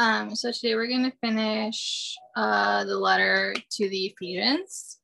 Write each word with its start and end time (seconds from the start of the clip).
Um, 0.00 0.36
so 0.36 0.52
today 0.52 0.76
we're 0.76 0.86
going 0.86 1.10
to 1.10 1.16
finish 1.20 2.16
uh, 2.36 2.84
the 2.84 2.96
letter 2.96 3.52
to 3.72 3.88
the 3.88 4.06
Ephesians. 4.06 4.98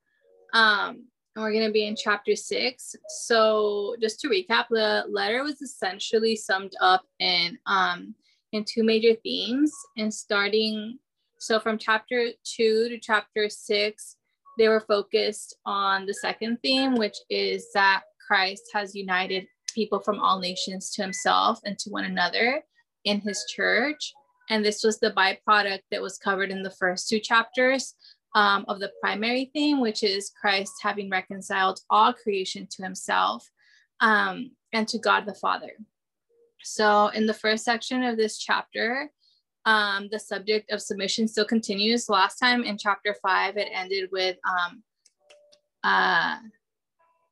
Um, 0.52 1.08
and 1.34 1.42
we're 1.42 1.52
going 1.52 1.66
to 1.66 1.72
be 1.72 1.88
in 1.88 1.96
chapter 1.96 2.36
six. 2.36 2.94
So 3.24 3.96
just 4.00 4.20
to 4.20 4.28
recap, 4.28 4.66
the 4.70 5.04
letter 5.08 5.42
was 5.42 5.60
essentially 5.60 6.36
summed 6.36 6.74
up 6.80 7.02
in 7.18 7.58
um, 7.66 8.14
in 8.52 8.64
two 8.64 8.84
major 8.84 9.14
themes. 9.24 9.72
And 9.96 10.14
starting, 10.14 11.00
so 11.40 11.58
from 11.58 11.76
chapter 11.76 12.28
two 12.44 12.88
to 12.88 13.00
chapter 13.00 13.48
six, 13.48 14.16
they 14.58 14.68
were 14.68 14.84
focused 14.86 15.56
on 15.66 16.06
the 16.06 16.14
second 16.14 16.58
theme, 16.62 16.94
which 16.94 17.16
is 17.30 17.66
that 17.74 18.02
Christ 18.28 18.62
has 18.72 18.94
united 18.94 19.48
people 19.74 19.98
from 19.98 20.20
all 20.20 20.38
nations 20.38 20.92
to 20.92 21.02
himself 21.02 21.58
and 21.64 21.76
to 21.80 21.90
one 21.90 22.04
another 22.04 22.62
in 23.04 23.20
his 23.20 23.44
church. 23.52 24.12
And 24.50 24.64
this 24.64 24.82
was 24.82 24.98
the 24.98 25.10
byproduct 25.10 25.82
that 25.90 26.02
was 26.02 26.18
covered 26.18 26.50
in 26.50 26.62
the 26.62 26.70
first 26.70 27.08
two 27.08 27.18
chapters 27.18 27.94
um, 28.34 28.64
of 28.68 28.80
the 28.80 28.92
primary 29.00 29.50
theme, 29.52 29.80
which 29.80 30.02
is 30.02 30.32
Christ 30.38 30.72
having 30.82 31.08
reconciled 31.08 31.80
all 31.88 32.12
creation 32.12 32.66
to 32.72 32.82
himself 32.82 33.48
um, 34.00 34.50
and 34.72 34.86
to 34.88 34.98
God 34.98 35.24
the 35.24 35.34
Father. 35.34 35.72
So, 36.62 37.08
in 37.08 37.26
the 37.26 37.34
first 37.34 37.64
section 37.64 38.02
of 38.02 38.16
this 38.16 38.38
chapter, 38.38 39.10
um, 39.66 40.08
the 40.10 40.18
subject 40.18 40.70
of 40.72 40.82
submission 40.82 41.28
still 41.28 41.44
continues. 41.44 42.08
Last 42.08 42.38
time 42.38 42.64
in 42.64 42.76
chapter 42.78 43.14
five, 43.22 43.56
it 43.56 43.68
ended 43.72 44.08
with 44.12 44.36
um, 44.48 44.82
uh, 45.82 46.36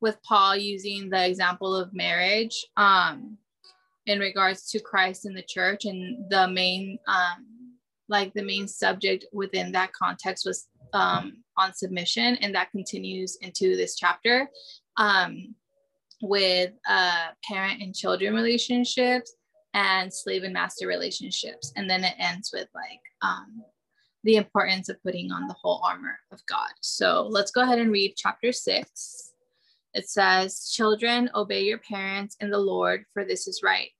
with 0.01 0.23
Paul 0.23 0.57
using 0.57 1.09
the 1.09 1.27
example 1.27 1.75
of 1.75 1.95
marriage 1.95 2.67
um, 2.77 3.39
in 4.07 4.19
regards 4.19 4.71
to 4.71 4.81
Christ 4.81 5.27
and 5.27 5.37
the 5.37 5.43
church, 5.43 5.85
and 5.85 6.31
the 6.31 6.49
main 6.49 6.99
um, 7.07 7.47
like 8.09 8.35
the 8.35 8.43
main 8.43 8.69
subject 8.69 9.25
within 9.33 9.73
that 9.73 9.93
context 9.93 10.45
was 10.45 10.69
um, 10.93 11.43
on 11.57 11.73
submission, 11.73 12.37
and 12.37 12.55
that 12.55 12.71
continues 12.71 13.37
into 13.41 13.77
this 13.77 13.97
chapter 13.97 14.49
um, 14.97 15.55
with 16.21 16.73
uh, 16.89 17.29
parent 17.49 17.83
and 17.83 17.95
children 17.95 18.35
relationships 18.35 19.35
and 19.75 20.13
slave 20.13 20.43
and 20.43 20.53
master 20.53 20.87
relationships, 20.87 21.73
and 21.77 21.89
then 21.89 22.05
it 22.05 22.15
ends 22.19 22.51
with 22.53 22.69
like 22.75 23.01
um, 23.23 23.63
the 24.25 24.37
importance 24.37 24.89
of 24.89 25.03
putting 25.03 25.33
on 25.33 25.49
the 25.49 25.57
whole 25.61 25.81
armor 25.85 26.19
of 26.33 26.41
God. 26.47 26.71
So 26.81 27.27
let's 27.31 27.51
go 27.51 27.63
ahead 27.63 27.79
and 27.79 27.91
read 27.91 28.15
chapter 28.17 28.53
six. 28.53 29.32
It 29.95 30.09
says, 30.09 30.71
Children, 30.73 31.31
obey 31.35 31.63
your 31.63 31.79
parents 31.79 32.37
in 32.41 32.51
the 32.51 32.59
Lord, 32.59 33.05
for 33.13 33.25
this 33.25 33.47
is 33.47 33.63
right. 33.63 33.91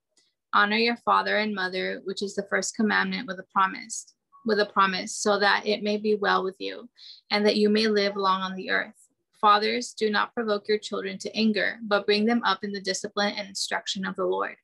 Honor 0.53 0.77
your 0.77 0.97
father 0.97 1.37
and 1.37 1.53
mother, 1.53 2.01
which 2.03 2.21
is 2.21 2.35
the 2.35 2.47
first 2.49 2.75
commandment 2.75 3.27
with 3.27 3.39
a 3.39 3.45
promise 3.51 4.13
with 4.45 4.59
a 4.59 4.65
promise, 4.65 5.15
so 5.15 5.39
that 5.39 5.65
it 5.65 5.83
may 5.83 5.97
be 5.97 6.15
well 6.15 6.43
with 6.43 6.55
you, 6.59 6.89
and 7.31 7.45
that 7.45 7.55
you 7.55 7.69
may 7.69 7.87
live 7.87 8.15
long 8.15 8.41
on 8.41 8.55
the 8.55 8.69
earth. 8.69 8.93
Fathers, 9.39 9.93
do 9.93 10.09
not 10.09 10.33
provoke 10.33 10.67
your 10.67 10.77
children 10.77 11.17
to 11.19 11.35
anger, 11.35 11.77
but 11.83 12.05
bring 12.05 12.25
them 12.25 12.41
up 12.43 12.63
in 12.63 12.71
the 12.71 12.81
discipline 12.81 13.33
and 13.37 13.47
instruction 13.47 14.05
of 14.05 14.15
the 14.15 14.25
Lord. 14.25 14.55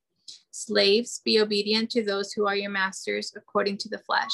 Slaves, 0.52 1.22
be 1.23 1.39
obedient 1.39 1.89
to 1.91 2.03
those 2.03 2.31
who 2.31 2.47
are 2.47 2.55
your 2.55 2.72
masters 2.72 3.33
according 3.35 3.77
to 3.80 3.89
the 3.89 4.00
flesh, 4.00 4.31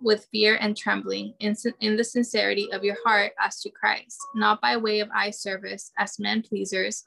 with 0.00 0.26
fear 0.30 0.56
and 0.60 0.76
trembling, 0.76 1.34
in, 1.40 1.56
in 1.80 1.96
the 1.96 2.04
sincerity 2.04 2.68
of 2.72 2.84
your 2.84 2.96
heart 3.04 3.32
as 3.40 3.60
to 3.60 3.70
Christ, 3.70 4.18
not 4.34 4.60
by 4.60 4.76
way 4.76 5.00
of 5.00 5.08
eye 5.14 5.30
service 5.30 5.90
as 5.98 6.18
men 6.18 6.42
pleasers, 6.42 7.04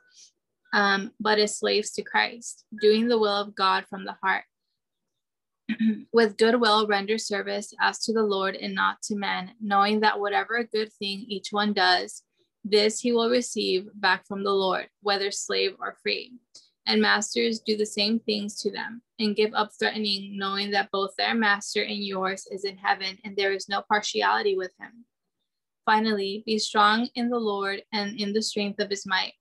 um, 0.73 1.11
but 1.19 1.39
as 1.39 1.57
slaves 1.57 1.91
to 1.91 2.01
Christ, 2.01 2.65
doing 2.81 3.07
the 3.07 3.17
will 3.17 3.41
of 3.41 3.55
God 3.55 3.85
from 3.89 4.05
the 4.05 4.15
heart 4.21 4.43
with 6.13 6.37
goodwill 6.37 6.87
render 6.87 7.17
service 7.17 7.73
as 7.79 7.99
to 7.99 8.13
the 8.13 8.23
Lord 8.23 8.55
and 8.55 8.73
not 8.73 9.01
to 9.03 9.15
men, 9.15 9.51
knowing 9.61 9.99
that 10.01 10.19
whatever 10.19 10.63
good 10.63 10.91
thing 10.93 11.25
each 11.27 11.49
one 11.51 11.73
does, 11.73 12.23
this 12.63 12.99
he 12.99 13.11
will 13.11 13.29
receive 13.29 13.87
back 13.95 14.25
from 14.27 14.43
the 14.43 14.53
Lord, 14.53 14.87
whether 15.01 15.31
slave 15.31 15.71
or 15.79 15.95
free. 16.01 16.33
And 16.85 17.01
masters 17.01 17.59
do 17.59 17.77
the 17.77 17.85
same 17.85 18.19
things 18.19 18.59
to 18.61 18.71
them, 18.71 19.01
and 19.21 19.35
give 19.35 19.53
up 19.53 19.69
threatening, 19.77 20.37
knowing 20.37 20.71
that 20.71 20.89
both 20.91 21.11
their 21.17 21.35
master 21.35 21.83
and 21.83 22.03
yours 22.03 22.47
is 22.51 22.65
in 22.65 22.77
heaven, 22.77 23.17
and 23.23 23.35
there 23.35 23.53
is 23.53 23.69
no 23.69 23.83
partiality 23.87 24.57
with 24.57 24.71
him. 24.79 25.05
Finally, 25.85 26.43
be 26.45 26.57
strong 26.59 27.07
in 27.15 27.29
the 27.29 27.39
Lord 27.39 27.83
and 27.93 28.19
in 28.19 28.33
the 28.33 28.41
strength 28.41 28.79
of 28.79 28.89
his 28.89 29.05
might. 29.05 29.33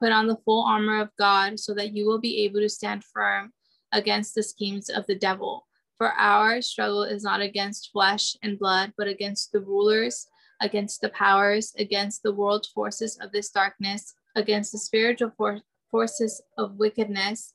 Put 0.00 0.12
on 0.12 0.26
the 0.26 0.38
full 0.44 0.64
armor 0.64 1.00
of 1.00 1.10
God 1.18 1.58
so 1.58 1.74
that 1.74 1.94
you 1.94 2.06
will 2.06 2.20
be 2.20 2.44
able 2.44 2.60
to 2.60 2.68
stand 2.68 3.04
firm 3.04 3.52
against 3.92 4.34
the 4.34 4.42
schemes 4.42 4.88
of 4.90 5.06
the 5.06 5.14
devil. 5.14 5.66
For 5.96 6.12
our 6.12 6.60
struggle 6.60 7.04
is 7.04 7.22
not 7.22 7.40
against 7.40 7.90
flesh 7.92 8.36
and 8.42 8.58
blood, 8.58 8.92
but 8.98 9.08
against 9.08 9.52
the 9.52 9.60
rulers, 9.60 10.26
against 10.60 11.00
the 11.00 11.08
powers, 11.10 11.74
against 11.78 12.22
the 12.22 12.32
world 12.32 12.66
forces 12.74 13.18
of 13.22 13.32
this 13.32 13.50
darkness, 13.50 14.14
against 14.34 14.72
the 14.72 14.78
spiritual 14.78 15.32
for- 15.36 15.62
forces 15.90 16.42
of 16.58 16.76
wickedness 16.76 17.54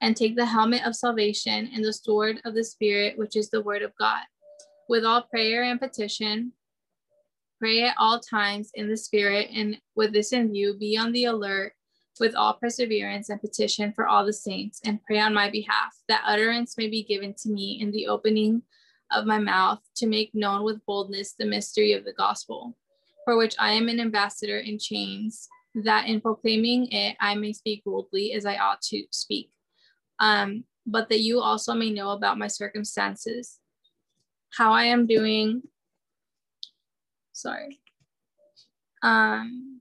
and 0.00 0.16
take 0.16 0.36
the 0.36 0.46
helmet 0.46 0.84
of 0.84 0.94
salvation 0.94 1.70
and 1.74 1.84
the 1.84 1.92
sword 1.92 2.40
of 2.44 2.54
the 2.54 2.64
Spirit, 2.64 3.18
which 3.18 3.36
is 3.36 3.50
the 3.50 3.62
word 3.62 3.82
of 3.82 3.92
God. 3.98 4.22
With 4.88 5.04
all 5.04 5.22
prayer 5.22 5.64
and 5.64 5.80
petition, 5.80 6.52
pray 7.58 7.82
at 7.82 7.96
all 7.98 8.20
times 8.20 8.70
in 8.74 8.88
the 8.88 8.96
Spirit, 8.96 9.48
and 9.52 9.78
with 9.96 10.12
this 10.12 10.32
in 10.32 10.52
view, 10.52 10.74
be 10.78 10.96
on 10.96 11.12
the 11.12 11.24
alert 11.24 11.72
with 12.20 12.34
all 12.34 12.54
perseverance 12.54 13.28
and 13.28 13.40
petition 13.40 13.92
for 13.92 14.06
all 14.06 14.24
the 14.24 14.32
saints, 14.32 14.80
and 14.84 15.02
pray 15.04 15.18
on 15.18 15.34
my 15.34 15.50
behalf, 15.50 15.94
that 16.08 16.22
utterance 16.26 16.76
may 16.76 16.88
be 16.88 17.02
given 17.04 17.34
to 17.34 17.48
me 17.48 17.78
in 17.80 17.90
the 17.90 18.06
opening 18.06 18.62
of 19.12 19.24
my 19.24 19.38
mouth 19.38 19.80
to 19.96 20.06
make 20.06 20.34
known 20.34 20.64
with 20.64 20.84
boldness 20.84 21.34
the 21.38 21.46
mystery 21.46 21.92
of 21.92 22.04
the 22.04 22.12
gospel, 22.12 22.76
for 23.24 23.36
which 23.36 23.54
I 23.58 23.72
am 23.72 23.88
an 23.88 24.00
ambassador 24.00 24.58
in 24.58 24.78
chains, 24.78 25.48
that 25.74 26.06
in 26.06 26.20
proclaiming 26.20 26.90
it 26.90 27.16
I 27.20 27.34
may 27.34 27.52
speak 27.52 27.84
boldly 27.84 28.32
as 28.32 28.46
I 28.46 28.56
ought 28.56 28.82
to 28.82 29.04
speak. 29.10 29.50
Um, 30.20 30.64
but 30.86 31.08
that 31.10 31.20
you 31.20 31.40
also 31.40 31.74
may 31.74 31.90
know 31.90 32.10
about 32.10 32.38
my 32.38 32.48
circumstances, 32.48 33.58
how 34.56 34.72
I 34.72 34.84
am 34.84 35.06
doing. 35.06 35.62
Sorry. 37.32 37.80
Um, 39.02 39.80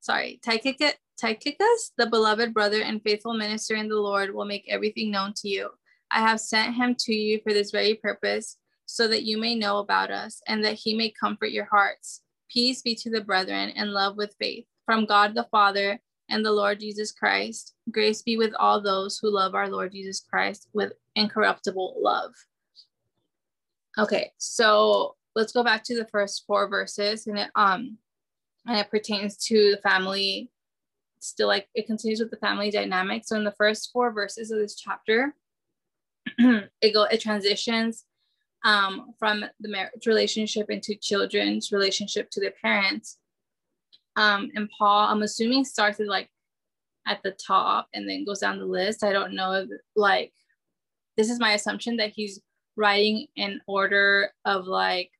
sorry, 0.00 0.40
Tychicus, 0.42 1.92
the 1.96 2.06
beloved 2.06 2.52
brother 2.52 2.82
and 2.82 3.02
faithful 3.02 3.34
minister 3.34 3.76
in 3.76 3.88
the 3.88 3.96
Lord, 3.96 4.34
will 4.34 4.44
make 4.44 4.66
everything 4.68 5.10
known 5.10 5.32
to 5.36 5.48
you. 5.48 5.70
I 6.10 6.20
have 6.20 6.40
sent 6.40 6.74
him 6.74 6.96
to 7.00 7.14
you 7.14 7.40
for 7.42 7.52
this 7.52 7.70
very 7.70 7.94
purpose, 7.94 8.56
so 8.84 9.06
that 9.06 9.22
you 9.22 9.38
may 9.38 9.54
know 9.54 9.78
about 9.78 10.10
us 10.10 10.42
and 10.48 10.64
that 10.64 10.74
he 10.74 10.96
may 10.96 11.10
comfort 11.10 11.52
your 11.52 11.66
hearts. 11.66 12.22
Peace 12.50 12.82
be 12.82 12.94
to 12.96 13.10
the 13.10 13.20
brethren 13.20 13.70
and 13.76 13.92
love 13.92 14.16
with 14.16 14.34
faith 14.38 14.66
from 14.84 15.06
God 15.06 15.34
the 15.34 15.46
Father 15.50 16.00
and 16.28 16.44
the 16.44 16.52
Lord 16.52 16.80
Jesus 16.80 17.12
Christ. 17.12 17.74
Grace 17.90 18.22
be 18.22 18.36
with 18.36 18.52
all 18.58 18.80
those 18.80 19.18
who 19.18 19.30
love 19.30 19.54
our 19.54 19.68
Lord 19.68 19.92
Jesus 19.92 20.20
Christ 20.20 20.68
with 20.72 20.92
incorruptible 21.14 21.96
love. 22.00 22.32
Okay, 23.98 24.32
so 24.38 25.16
let's 25.34 25.52
go 25.52 25.62
back 25.62 25.84
to 25.84 25.96
the 25.96 26.06
first 26.06 26.44
four 26.46 26.68
verses 26.68 27.26
and 27.26 27.38
it 27.38 27.50
um 27.54 27.98
and 28.66 28.78
it 28.78 28.90
pertains 28.90 29.36
to 29.36 29.70
the 29.70 29.80
family 29.88 30.50
still 31.20 31.48
like 31.48 31.68
it 31.74 31.86
continues 31.86 32.20
with 32.20 32.30
the 32.30 32.36
family 32.36 32.70
dynamic 32.70 33.22
so 33.24 33.36
in 33.36 33.44
the 33.44 33.52
first 33.52 33.90
four 33.92 34.10
verses 34.10 34.50
of 34.50 34.58
this 34.58 34.74
chapter 34.74 35.34
it 36.38 36.92
go 36.92 37.04
it 37.04 37.20
transitions 37.20 38.04
um, 38.64 39.14
from 39.18 39.44
the 39.60 39.68
marriage 39.68 40.06
relationship 40.06 40.70
into 40.70 40.94
children's 40.94 41.72
relationship 41.72 42.30
to 42.30 42.40
their 42.40 42.52
parents 42.62 43.18
um, 44.16 44.50
and 44.54 44.68
paul 44.76 45.08
i'm 45.08 45.22
assuming 45.22 45.64
started 45.64 46.06
like 46.06 46.28
at 47.06 47.22
the 47.22 47.34
top 47.46 47.88
and 47.94 48.08
then 48.08 48.24
goes 48.24 48.40
down 48.40 48.58
the 48.58 48.64
list 48.64 49.02
i 49.02 49.12
don't 49.12 49.34
know 49.34 49.66
like 49.96 50.32
this 51.16 51.30
is 51.30 51.40
my 51.40 51.52
assumption 51.52 51.96
that 51.96 52.12
he's 52.14 52.40
writing 52.76 53.26
in 53.36 53.60
order 53.66 54.30
of 54.44 54.66
like 54.66 55.10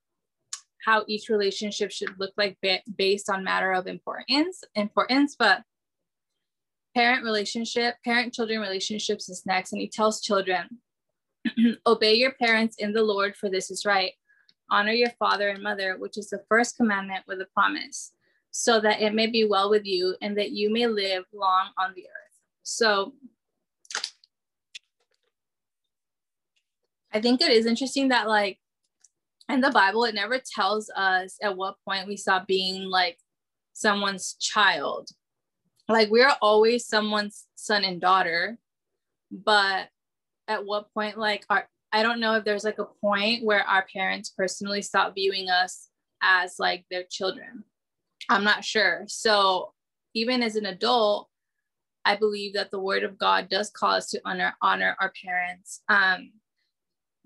how 0.85 1.05
each 1.09 1.29
relationship 1.29 1.91
should 1.91 2.19
look 2.19 2.33
like 2.37 2.57
based 2.97 3.29
on 3.29 3.45
matter 3.45 3.73
of 3.73 3.87
importance 3.87 4.63
importance 4.75 5.37
but 5.39 5.63
parent 6.95 7.25
relationship, 7.25 7.97
parent 8.05 8.33
children 8.33 8.61
relationships 8.61 9.29
is 9.29 9.45
next. 9.47 9.73
And 9.73 9.81
he 9.81 9.89
tells 9.89 10.21
children, 10.21 10.79
obey 11.87 12.15
your 12.15 12.33
parents 12.33 12.77
in 12.79 12.93
the 12.93 13.03
Lord, 13.03 13.37
for 13.37 13.49
this 13.49 13.71
is 13.71 13.85
right. 13.85 14.13
Honor 14.71 14.93
your 14.93 15.11
father 15.19 15.49
and 15.49 15.63
mother, 15.63 15.97
which 15.99 16.17
is 16.17 16.31
the 16.31 16.45
first 16.49 16.77
commandment 16.77 17.25
with 17.27 17.41
a 17.41 17.47
promise, 17.55 18.13
so 18.51 18.81
that 18.81 19.01
it 19.01 19.15
may 19.15 19.27
be 19.27 19.45
well 19.45 19.71
with 19.71 19.85
you 19.85 20.17
and 20.23 20.37
that 20.37 20.53
you 20.53 20.73
may 20.73 20.87
live 20.87 21.25
long 21.33 21.71
on 21.79 21.93
the 21.95 22.03
earth. 22.03 22.39
So 22.63 23.15
I 27.13 27.21
think 27.21 27.41
it 27.41 27.51
is 27.51 27.67
interesting 27.67 28.09
that, 28.09 28.29
like, 28.29 28.59
in 29.49 29.61
the 29.61 29.71
Bible, 29.71 30.05
it 30.05 30.15
never 30.15 30.39
tells 30.39 30.91
us 30.91 31.37
at 31.43 31.57
what 31.57 31.75
point 31.85 32.07
we 32.07 32.17
stop 32.17 32.47
being 32.47 32.85
like 32.85 33.19
someone's 33.73 34.35
child. 34.35 35.09
Like, 35.89 36.11
we're 36.11 36.33
always 36.41 36.87
someone's 36.87 37.47
son 37.57 37.83
and 37.85 38.01
daughter, 38.01 38.59
but 39.33 39.89
at 40.51 40.67
what 40.67 40.93
point, 40.93 41.17
like, 41.17 41.47
our 41.49 41.67
I 41.93 42.03
don't 42.03 42.21
know 42.21 42.35
if 42.35 42.45
there's 42.45 42.65
like 42.65 42.79
a 42.79 42.85
point 42.85 43.45
where 43.45 43.67
our 43.67 43.85
parents 43.93 44.33
personally 44.37 44.83
stop 44.83 45.15
viewing 45.15 45.51
us 45.51 45.89
as 46.23 46.57
like 46.59 46.85
their 46.91 47.05
children. 47.11 47.65
I'm 48.29 48.45
not 48.45 48.65
sure. 48.65 49.05
So 49.09 49.73
even 50.15 50.43
as 50.43 50.57
an 50.57 50.67
adult, 50.67 51.29
I 52.05 52.17
believe 52.17 52.55
that 52.55 52.71
the 52.71 52.81
word 52.81 53.03
of 53.03 53.19
God 53.19 53.49
does 53.49 53.71
call 53.71 53.93
us 53.93 54.11
to 54.11 54.21
honor 54.25 54.55
honor 54.63 54.97
our 55.01 55.13
parents 55.25 55.83
um, 55.89 56.33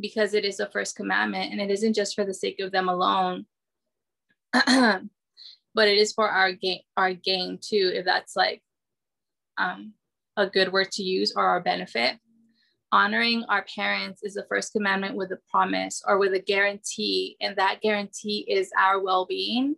because 0.00 0.35
it 0.35 0.44
is 0.44 0.56
the 0.56 0.67
first 0.67 0.97
commandment 0.97 1.53
and 1.53 1.61
it 1.61 1.70
isn't 1.70 1.94
just 1.94 2.15
for 2.15 2.25
the 2.25 2.35
sake 2.35 2.61
of 2.61 2.73
them 2.73 2.88
alone, 2.88 3.47
but 4.53 5.03
it 5.77 5.99
is 5.99 6.12
for 6.12 6.29
our 6.29 6.53
gain 6.53 6.81
our 6.97 7.12
gain 7.12 7.59
too, 7.61 7.93
if 7.94 8.05
that's 8.05 8.35
like 8.35 8.62
um, 9.59 9.93
a 10.37 10.47
good 10.47 10.73
word 10.73 10.91
to 10.93 11.03
use 11.03 11.35
or 11.37 11.44
our 11.44 11.61
benefit 11.61 12.19
honoring 12.94 13.43
our 13.49 13.64
parents 13.75 14.23
is 14.23 14.35
the 14.35 14.46
first 14.49 14.73
commandment 14.73 15.17
with 15.17 15.32
a 15.32 15.38
promise 15.50 16.00
or 16.06 16.17
with 16.17 16.32
a 16.32 16.38
guarantee 16.38 17.37
and 17.41 17.56
that 17.56 17.81
guarantee 17.82 18.46
is 18.49 18.70
our 18.79 19.02
well-being 19.02 19.75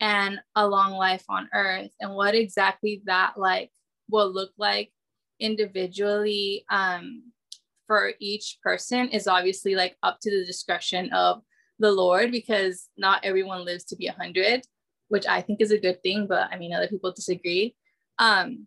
and 0.00 0.40
a 0.56 0.66
long 0.66 0.94
life 0.94 1.22
on 1.28 1.48
earth. 1.54 1.92
And 2.00 2.12
what 2.12 2.34
exactly 2.34 3.02
that 3.04 3.34
like 3.36 3.70
will 4.10 4.28
look 4.28 4.50
like 4.58 4.90
individually 5.38 6.64
um, 6.68 7.30
for 7.86 8.14
each 8.18 8.58
person 8.64 9.10
is 9.10 9.28
obviously 9.28 9.76
like 9.76 9.96
up 10.02 10.18
to 10.22 10.30
the 10.36 10.44
discretion 10.44 11.12
of 11.12 11.42
the 11.78 11.92
lord 11.92 12.32
because 12.32 12.88
not 12.96 13.22
everyone 13.22 13.64
lives 13.64 13.84
to 13.84 13.96
be 13.96 14.06
100 14.06 14.62
which 15.08 15.26
i 15.26 15.42
think 15.42 15.60
is 15.60 15.70
a 15.70 15.78
good 15.78 16.02
thing 16.02 16.26
but 16.26 16.48
i 16.50 16.56
mean 16.56 16.72
other 16.72 16.88
people 16.88 17.12
disagree. 17.12 17.76
Um, 18.18 18.66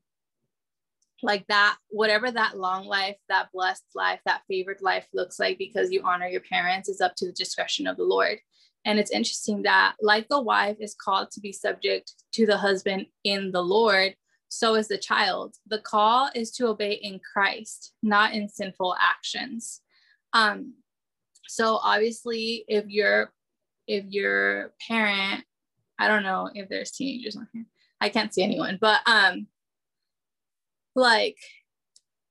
like 1.21 1.45
that 1.47 1.77
whatever 1.89 2.31
that 2.31 2.57
long 2.57 2.85
life 2.85 3.17
that 3.27 3.49
blessed 3.53 3.83
life 3.95 4.19
that 4.25 4.41
favored 4.47 4.81
life 4.81 5.05
looks 5.13 5.39
like 5.39 5.57
because 5.57 5.91
you 5.91 6.01
honor 6.03 6.27
your 6.27 6.41
parents 6.41 6.89
is 6.89 7.01
up 7.01 7.13
to 7.15 7.25
the 7.25 7.33
discretion 7.33 7.87
of 7.87 7.97
the 7.97 8.03
lord. 8.03 8.39
And 8.85 8.97
it's 8.97 9.11
interesting 9.11 9.63
that 9.63 9.95
like 10.01 10.29
the 10.29 10.41
wife 10.41 10.77
is 10.79 10.95
called 10.95 11.31
to 11.31 11.41
be 11.41 11.51
subject 11.51 12.13
to 12.33 12.45
the 12.45 12.57
husband 12.57 13.07
in 13.23 13.51
the 13.51 13.61
lord 13.61 14.15
so 14.51 14.73
is 14.73 14.87
the 14.87 14.97
child. 14.97 15.53
The 15.67 15.77
call 15.77 16.31
is 16.33 16.49
to 16.53 16.67
obey 16.67 16.93
in 16.93 17.19
christ 17.33 17.93
not 18.01 18.33
in 18.33 18.49
sinful 18.49 18.95
actions. 18.99 19.81
Um 20.33 20.75
so 21.47 21.79
obviously 21.83 22.65
if 22.67 22.85
you're 22.87 23.31
if 23.87 24.05
your 24.09 24.73
parent 24.87 25.43
i 25.97 26.07
don't 26.07 26.23
know 26.23 26.49
if 26.53 26.69
there's 26.69 26.91
teenagers 26.91 27.35
on 27.35 27.47
here. 27.53 27.65
I 28.01 28.09
can't 28.09 28.33
see 28.33 28.43
anyone 28.43 28.77
but 28.79 29.01
um 29.05 29.47
like 30.99 31.37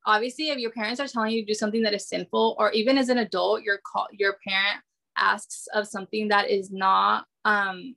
obviously 0.06 0.50
if 0.50 0.59
your 0.59 0.70
parents 0.70 1.00
are 1.00 1.09
telling 1.09 1.32
you 1.32 1.43
to 1.43 1.47
do 1.47 1.55
something 1.55 1.82
that 1.82 1.94
is 1.94 2.09
sinful 2.09 2.56
or 2.59 2.70
even 2.73 2.97
as 2.97 3.09
an 3.09 3.19
adult 3.19 3.62
your 3.62 3.79
call 3.85 4.06
your 4.12 4.37
parent 4.47 4.81
asks 5.17 5.67
of 5.75 5.87
something 5.87 6.29
that 6.29 6.49
is 6.49 6.70
not 6.70 7.26
um 7.44 7.97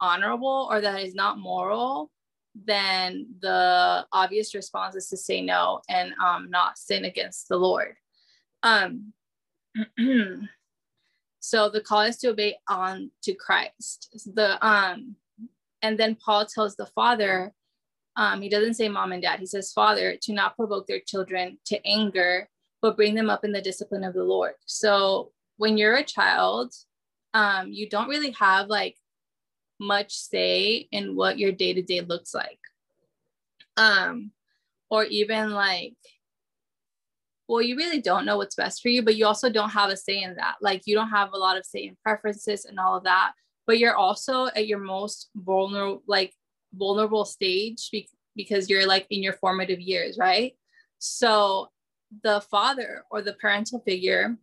honorable 0.00 0.68
or 0.70 0.80
that 0.80 1.00
is 1.00 1.14
not 1.14 1.38
moral 1.38 2.10
then 2.54 3.26
the 3.40 4.06
obvious 4.12 4.54
response 4.54 4.94
is 4.94 5.08
to 5.08 5.16
say 5.16 5.40
no 5.40 5.80
and 5.88 6.12
um 6.22 6.50
not 6.50 6.78
sin 6.78 7.04
against 7.04 7.48
the 7.48 7.56
lord. 7.56 7.96
Um 8.62 9.12
so 11.40 11.68
the 11.70 11.80
call 11.80 12.02
is 12.02 12.18
to 12.18 12.28
obey 12.28 12.56
on 12.68 13.10
to 13.22 13.34
christ. 13.34 14.32
The 14.34 14.64
um 14.66 15.16
and 15.80 15.98
then 15.98 16.14
paul 16.14 16.46
tells 16.46 16.76
the 16.76 16.86
father 16.86 17.52
um, 18.16 18.42
he 18.42 18.48
doesn't 18.48 18.74
say 18.74 18.88
mom 18.88 19.12
and 19.12 19.22
dad. 19.22 19.40
He 19.40 19.46
says 19.46 19.72
father 19.72 20.16
to 20.22 20.32
not 20.32 20.56
provoke 20.56 20.86
their 20.86 21.00
children 21.00 21.58
to 21.66 21.80
anger, 21.86 22.48
but 22.80 22.96
bring 22.96 23.14
them 23.14 23.30
up 23.30 23.44
in 23.44 23.52
the 23.52 23.62
discipline 23.62 24.04
of 24.04 24.14
the 24.14 24.24
Lord. 24.24 24.52
So 24.66 25.32
when 25.56 25.78
you're 25.78 25.96
a 25.96 26.04
child, 26.04 26.74
um, 27.34 27.72
you 27.72 27.88
don't 27.88 28.08
really 28.08 28.32
have 28.32 28.68
like 28.68 28.96
much 29.80 30.12
say 30.12 30.88
in 30.92 31.16
what 31.16 31.38
your 31.38 31.52
day 31.52 31.72
to 31.72 31.82
day 31.82 32.00
looks 32.00 32.34
like. 32.34 32.58
Um, 33.76 34.32
or 34.90 35.04
even 35.04 35.50
like, 35.50 35.94
well, 37.48 37.62
you 37.62 37.76
really 37.76 38.00
don't 38.00 38.26
know 38.26 38.36
what's 38.36 38.54
best 38.54 38.82
for 38.82 38.88
you, 38.88 39.02
but 39.02 39.16
you 39.16 39.26
also 39.26 39.50
don't 39.50 39.70
have 39.70 39.90
a 39.90 39.96
say 39.96 40.22
in 40.22 40.36
that. 40.36 40.56
Like, 40.60 40.82
you 40.86 40.94
don't 40.94 41.08
have 41.08 41.32
a 41.32 41.38
lot 41.38 41.56
of 41.56 41.64
say 41.64 41.86
in 41.86 41.96
preferences 42.02 42.66
and 42.66 42.78
all 42.78 42.96
of 42.96 43.04
that. 43.04 43.32
But 43.66 43.78
you're 43.78 43.96
also 43.96 44.46
at 44.46 44.66
your 44.66 44.78
most 44.78 45.30
vulnerable, 45.34 46.02
like 46.06 46.34
vulnerable 46.74 47.24
stage 47.24 47.90
be- 47.90 48.08
because 48.34 48.70
you're 48.70 48.86
like 48.86 49.06
in 49.10 49.22
your 49.22 49.34
formative 49.34 49.80
years, 49.80 50.18
right? 50.18 50.54
So 50.98 51.70
the 52.22 52.40
father 52.50 53.04
or 53.10 53.22
the 53.22 53.34
parental 53.34 53.80
figure, 53.80 54.36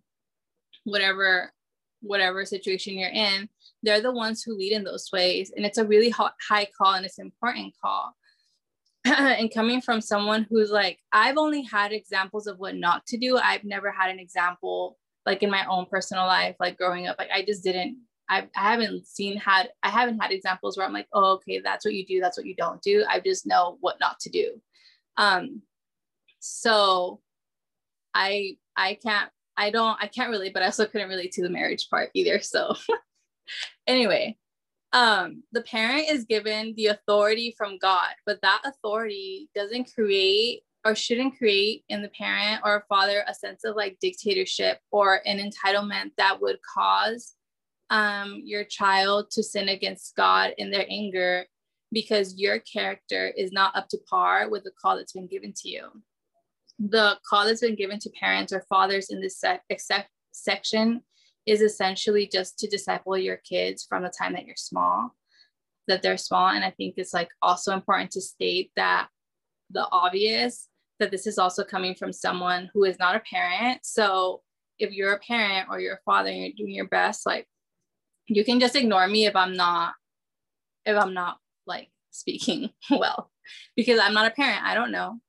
whatever 0.83 1.51
whatever 2.01 2.45
situation 2.45 2.97
you're 2.97 3.09
in, 3.09 3.49
they're 3.83 4.01
the 4.01 4.11
ones 4.11 4.41
who 4.41 4.55
lead 4.55 4.71
in 4.71 4.85
those 4.85 5.09
ways, 5.11 5.51
and 5.55 5.65
it's 5.65 5.77
a 5.77 5.85
really 5.85 6.09
high 6.09 6.67
call 6.77 6.93
and 6.93 7.05
it's 7.05 7.19
an 7.19 7.25
important 7.25 7.73
call. 7.83 8.15
and 9.05 9.53
coming 9.53 9.81
from 9.81 10.01
someone 10.01 10.45
who's 10.49 10.71
like, 10.71 10.99
I've 11.11 11.37
only 11.37 11.63
had 11.63 11.93
examples 11.93 12.47
of 12.47 12.59
what 12.59 12.75
not 12.75 13.05
to 13.07 13.17
do. 13.17 13.37
I've 13.37 13.63
never 13.63 13.91
had 13.91 14.09
an 14.09 14.19
example 14.19 14.97
like 15.25 15.43
in 15.43 15.49
my 15.49 15.65
own 15.69 15.85
personal 15.85 16.25
life, 16.25 16.55
like 16.59 16.77
growing 16.77 17.07
up. 17.07 17.17
Like 17.17 17.29
I 17.33 17.43
just 17.43 17.63
didn't 17.63 17.97
I, 18.29 18.47
I 18.55 18.71
haven't 18.71 19.07
seen 19.07 19.37
had 19.37 19.69
I 19.81 19.89
haven't 19.89 20.19
had 20.19 20.31
examples 20.31 20.77
where 20.77 20.85
I'm 20.85 20.93
like, 20.93 21.07
oh, 21.13 21.33
okay, 21.33 21.59
that's 21.59 21.83
what 21.83 21.95
you 21.95 22.05
do, 22.05 22.21
that's 22.21 22.37
what 22.37 22.45
you 22.45 22.55
don't 22.55 22.81
do. 22.81 23.03
I 23.09 23.19
just 23.19 23.47
know 23.47 23.77
what 23.81 23.99
not 23.99 24.19
to 24.21 24.29
do. 24.29 24.61
Um, 25.17 25.63
so 26.39 27.19
I 28.13 28.57
I 28.77 28.97
can't 29.01 29.29
I 29.57 29.71
don't 29.71 29.97
I 29.99 30.07
can't 30.07 30.29
relate, 30.29 30.53
but 30.53 30.63
I 30.63 30.67
also 30.67 30.85
couldn't 30.85 31.09
relate 31.09 31.31
to 31.33 31.41
the 31.41 31.49
marriage 31.49 31.89
part 31.89 32.11
either. 32.13 32.39
So 32.39 32.75
anyway, 33.87 34.37
um, 34.93 35.43
the 35.51 35.61
parent 35.61 36.05
is 36.09 36.25
given 36.25 36.73
the 36.75 36.87
authority 36.87 37.55
from 37.57 37.77
God, 37.79 38.11
but 38.25 38.41
that 38.41 38.61
authority 38.63 39.49
doesn't 39.55 39.93
create 39.93 40.61
or 40.85 40.95
shouldn't 40.95 41.37
create 41.37 41.83
in 41.89 42.01
the 42.01 42.09
parent 42.09 42.61
or 42.63 42.85
father 42.87 43.23
a 43.27 43.33
sense 43.33 43.63
of 43.65 43.75
like 43.75 43.97
dictatorship 43.99 44.79
or 44.91 45.21
an 45.25 45.37
entitlement 45.37 46.11
that 46.17 46.41
would 46.41 46.57
cause 46.61 47.33
um, 47.89 48.41
your 48.43 48.63
child 48.63 49.31
to 49.31 49.43
sin 49.43 49.69
against 49.69 50.15
God 50.15 50.53
in 50.57 50.71
their 50.71 50.85
anger 50.89 51.45
because 51.91 52.35
your 52.37 52.59
character 52.59 53.33
is 53.35 53.51
not 53.51 53.75
up 53.75 53.87
to 53.89 53.97
par 54.09 54.49
with 54.49 54.63
the 54.63 54.71
call 54.79 54.95
that's 54.95 55.13
been 55.13 55.27
given 55.27 55.53
to 55.57 55.69
you. 55.69 55.87
The 56.77 57.17
call 57.27 57.45
that's 57.45 57.61
been 57.61 57.75
given 57.75 57.99
to 57.99 58.09
parents 58.11 58.53
or 58.53 58.61
fathers 58.69 59.09
in 59.09 59.21
this 59.21 59.39
se- 59.39 60.05
section 60.31 61.01
is 61.45 61.61
essentially 61.61 62.29
just 62.31 62.59
to 62.59 62.67
disciple 62.67 63.17
your 63.17 63.37
kids 63.37 63.85
from 63.87 64.03
the 64.03 64.13
time 64.17 64.33
that 64.33 64.45
you're 64.45 64.55
small, 64.55 65.15
that 65.87 66.01
they're 66.01 66.17
small. 66.17 66.49
And 66.49 66.63
I 66.63 66.71
think 66.71 66.95
it's 66.97 67.13
like 67.13 67.29
also 67.41 67.73
important 67.73 68.11
to 68.11 68.21
state 68.21 68.71
that 68.75 69.07
the 69.71 69.87
obvious 69.91 70.67
that 70.99 71.11
this 71.11 71.25
is 71.25 71.37
also 71.37 71.63
coming 71.63 71.95
from 71.95 72.13
someone 72.13 72.69
who 72.73 72.83
is 72.83 72.99
not 72.99 73.15
a 73.15 73.21
parent. 73.21 73.79
So 73.83 74.41
if 74.77 74.91
you're 74.91 75.13
a 75.13 75.19
parent 75.19 75.67
or 75.69 75.79
you're 75.79 75.95
a 75.95 76.01
father 76.05 76.29
and 76.29 76.39
you're 76.39 76.53
doing 76.55 76.75
your 76.75 76.87
best, 76.87 77.25
like 77.25 77.47
you 78.29 78.45
can 78.45 78.59
just 78.59 78.75
ignore 78.75 79.07
me 79.07 79.25
if 79.25 79.35
I'm 79.35 79.53
not 79.53 79.93
if 80.85 80.97
I'm 80.97 81.13
not 81.13 81.39
like 81.65 81.89
speaking 82.11 82.69
well 82.89 83.31
because 83.75 83.99
I'm 83.99 84.13
not 84.13 84.27
a 84.27 84.31
parent. 84.31 84.63
I 84.63 84.73
don't 84.73 84.91
know. 84.91 85.19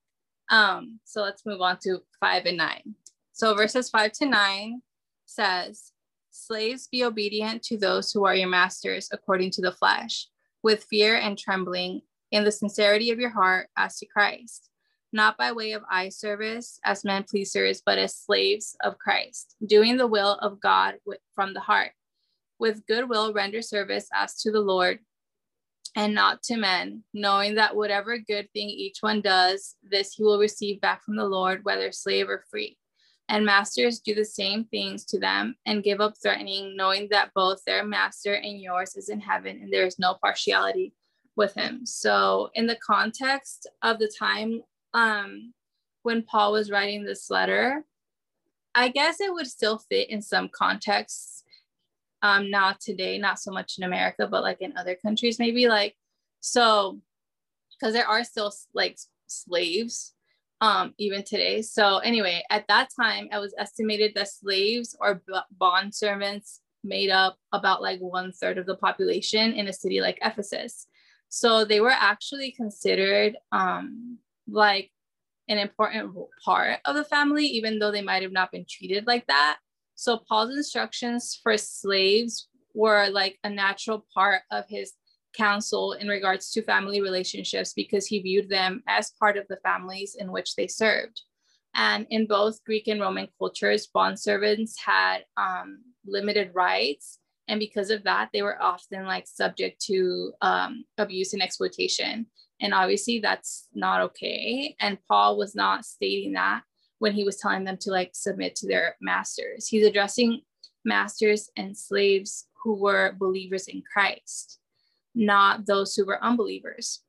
Um, 0.51 1.01
so 1.05 1.23
let's 1.23 1.47
move 1.47 1.61
on 1.61 1.79
to 1.85 1.99
five 2.19 2.47
and 2.47 2.57
nine. 2.57 2.95
So 3.33 3.55
verses 3.55 3.89
five 3.89 4.13
to 4.13 4.27
nine 4.27 4.83
says, 5.25 5.93
Slaves, 6.31 6.89
be 6.89 7.05
obedient 7.05 7.63
to 7.65 7.77
those 7.77 8.13
who 8.13 8.25
are 8.25 8.35
your 8.35 8.49
masters 8.49 9.09
according 9.13 9.51
to 9.53 9.63
the 9.63 9.73
flesh, 9.73 10.29
with 10.63 10.85
fear 10.85 11.17
and 11.17 11.39
trembling, 11.39 12.03
in 12.31 12.45
the 12.45 12.53
sincerity 12.53 13.11
of 13.11 13.19
your 13.19 13.31
heart 13.31 13.69
as 13.77 13.99
to 13.99 14.07
Christ, 14.07 14.69
not 15.13 15.37
by 15.37 15.51
way 15.51 15.73
of 15.73 15.83
eye 15.91 16.09
service 16.09 16.79
as 16.85 17.05
men 17.05 17.25
pleasers, 17.25 17.83
but 17.85 17.99
as 17.99 18.15
slaves 18.15 18.77
of 18.85 18.99
Christ, 18.99 19.57
doing 19.67 19.97
the 19.97 20.07
will 20.07 20.35
of 20.35 20.61
God 20.61 20.95
from 21.35 21.55
the 21.55 21.61
heart 21.61 21.93
with 22.61 22.87
goodwill 22.87 23.33
render 23.33 23.63
service 23.63 24.09
as 24.15 24.37
to 24.43 24.53
the 24.53 24.61
Lord, 24.61 25.01
and 25.97 26.15
not 26.15 26.43
to 26.45 26.57
men, 26.57 27.03
knowing 27.13 27.57
that 27.57 27.75
whatever 27.75 28.17
good 28.19 28.49
thing 28.53 28.69
each 28.69 28.99
one 29.01 29.21
does, 29.21 29.75
this 29.83 30.13
he 30.13 30.23
will 30.23 30.39
receive 30.39 30.81
back 30.81 31.03
from 31.03 31.17
the 31.17 31.25
Lord, 31.25 31.65
whether 31.65 31.91
slave 31.91 32.29
or 32.29 32.45
free. 32.49 32.77
And 33.29 33.45
masters 33.45 34.01
do 34.01 34.15
the 34.15 34.25
same 34.25 34.65
things 34.65 35.05
to 35.07 35.19
them 35.19 35.57
and 35.67 35.83
give 35.83 36.01
up 36.01 36.15
threatening, 36.21 36.77
knowing 36.77 37.09
that 37.11 37.33
both 37.35 37.63
their 37.65 37.85
master 37.85 38.35
and 38.35 38.61
yours 38.61 38.97
is 38.97 39.09
in 39.09 39.21
heaven, 39.21 39.59
and 39.63 39.73
there 39.73 39.87
is 39.87 39.99
no 39.99 40.17
partiality 40.23 40.93
with 41.37 41.55
him. 41.55 41.87
So, 41.87 42.51
in 42.55 42.67
the 42.67 42.79
context 42.85 43.69
of 43.83 43.99
the 43.99 44.13
time 44.17 44.63
um, 44.95 45.55
when 46.03 46.23
Paul 46.23 46.53
was 46.53 46.71
writing 46.71 47.05
this 47.05 47.31
letter, 47.31 47.85
I 48.75 48.89
guess 48.89 49.21
it 49.21 49.33
would 49.33 49.47
still 49.47 49.79
fit 49.79 50.11
in 50.11 50.23
some 50.23 50.49
contexts 50.49 51.45
um 52.23 52.51
not 52.51 52.81
today 52.81 53.19
not 53.19 53.39
so 53.39 53.51
much 53.51 53.79
in 53.79 53.85
america 53.85 54.27
but 54.27 54.43
like 54.43 54.61
in 54.61 54.77
other 54.77 54.95
countries 54.95 55.39
maybe 55.39 55.69
like 55.69 55.97
so 56.41 57.01
because 57.81 57.95
there 57.95 58.07
are 58.07 58.25
still 58.25 58.53
like 58.75 58.99
slaves 59.27 60.15
um 60.61 60.95
even 60.99 61.23
today. 61.23 61.63
So 61.63 61.99
anyway 61.99 62.43
at 62.51 62.67
that 62.69 62.89
time 62.95 63.29
it 63.33 63.39
was 63.39 63.55
estimated 63.59 64.13
that 64.15 64.29
slaves 64.29 64.97
or 65.01 65.23
bond 65.51 65.95
servants 65.95 66.61
made 66.85 67.11
up 67.11 67.37
about 67.53 67.83
like 67.83 68.01
one 68.01 68.33
third 68.33 68.59
of 68.59 68.67
the 68.67 68.77
population 68.77 69.53
in 69.53 69.69
a 69.69 69.73
city 69.73 70.01
like 70.01 70.19
ephesus. 70.23 70.87
So 71.29 71.65
they 71.65 71.81
were 71.81 71.91
actually 71.91 72.53
considered 72.53 73.37
um 73.53 74.19
like 74.49 74.91
an 75.49 75.59
important 75.59 76.15
part 76.45 76.81
of 76.85 76.95
the 76.95 77.05
family 77.05 77.47
even 77.47 77.79
though 77.79 77.91
they 77.91 78.03
might 78.03 78.23
have 78.23 78.33
not 78.33 78.53
been 78.53 78.67
treated 78.69 79.07
like 79.07 79.27
that 79.27 79.59
so 80.01 80.17
Paul's 80.17 80.57
instructions 80.57 81.39
for 81.43 81.59
slaves 81.59 82.49
were 82.73 83.11
like 83.11 83.39
a 83.45 83.51
natural 83.51 84.07
part 84.15 84.41
of 84.51 84.65
his 84.67 84.95
counsel 85.37 85.93
in 85.93 86.09
regards 86.09 86.51
to 86.53 86.63
family 86.63 87.03
relationships 87.03 87.75
because 87.75 88.07
he 88.07 88.23
viewed 88.23 88.49
them 88.49 88.83
as 88.89 89.13
part 89.21 89.37
of 89.37 89.47
the 89.51 89.59
families 89.63 90.17
in 90.19 90.33
which 90.33 90.57
they 90.57 90.67
served. 90.67 91.21
And 91.75 92.07
in 92.09 92.27
both 92.27 92.65
Greek 92.65 92.89
and 92.89 92.99
Roman 92.99 93.29
cultures, 93.39 93.89
bond 93.89 94.19
servants 94.19 94.81
had 94.83 95.27
um, 95.37 95.83
limited 96.07 96.53
rights. 96.55 97.19
And 97.47 97.61
because 97.61 97.91
of 97.91 98.03
that, 98.05 98.31
they 98.33 98.41
were 98.41 98.61
often 98.63 99.05
like 99.05 99.27
subject 99.27 99.83
to 99.83 100.33
um, 100.41 100.85
abuse 100.97 101.35
and 101.35 101.43
exploitation. 101.43 102.25
And 102.59 102.73
obviously, 102.73 103.19
that's 103.19 103.69
not 103.75 104.01
okay. 104.01 104.77
And 104.81 104.97
Paul 105.07 105.37
was 105.37 105.55
not 105.55 105.85
stating 105.85 106.33
that 106.33 106.63
when 107.01 107.13
he 107.13 107.25
was 107.25 107.39
telling 107.39 107.65
them 107.65 107.79
to 107.79 107.91
like 107.91 108.11
submit 108.13 108.55
to 108.55 108.69
their 108.69 108.95
masters. 109.01 109.67
He's 109.67 109.87
addressing 109.87 110.43
masters 110.85 111.51
and 111.57 111.77
slaves 111.77 112.47
who 112.63 112.75
were 112.75 113.17
believers 113.19 113.69
in 113.69 113.83
Christ, 113.91 114.61
not 115.15 115.67
those 115.67 115.95
who 115.95 116.07
were 116.07 116.23
unbelievers. 116.23 117.03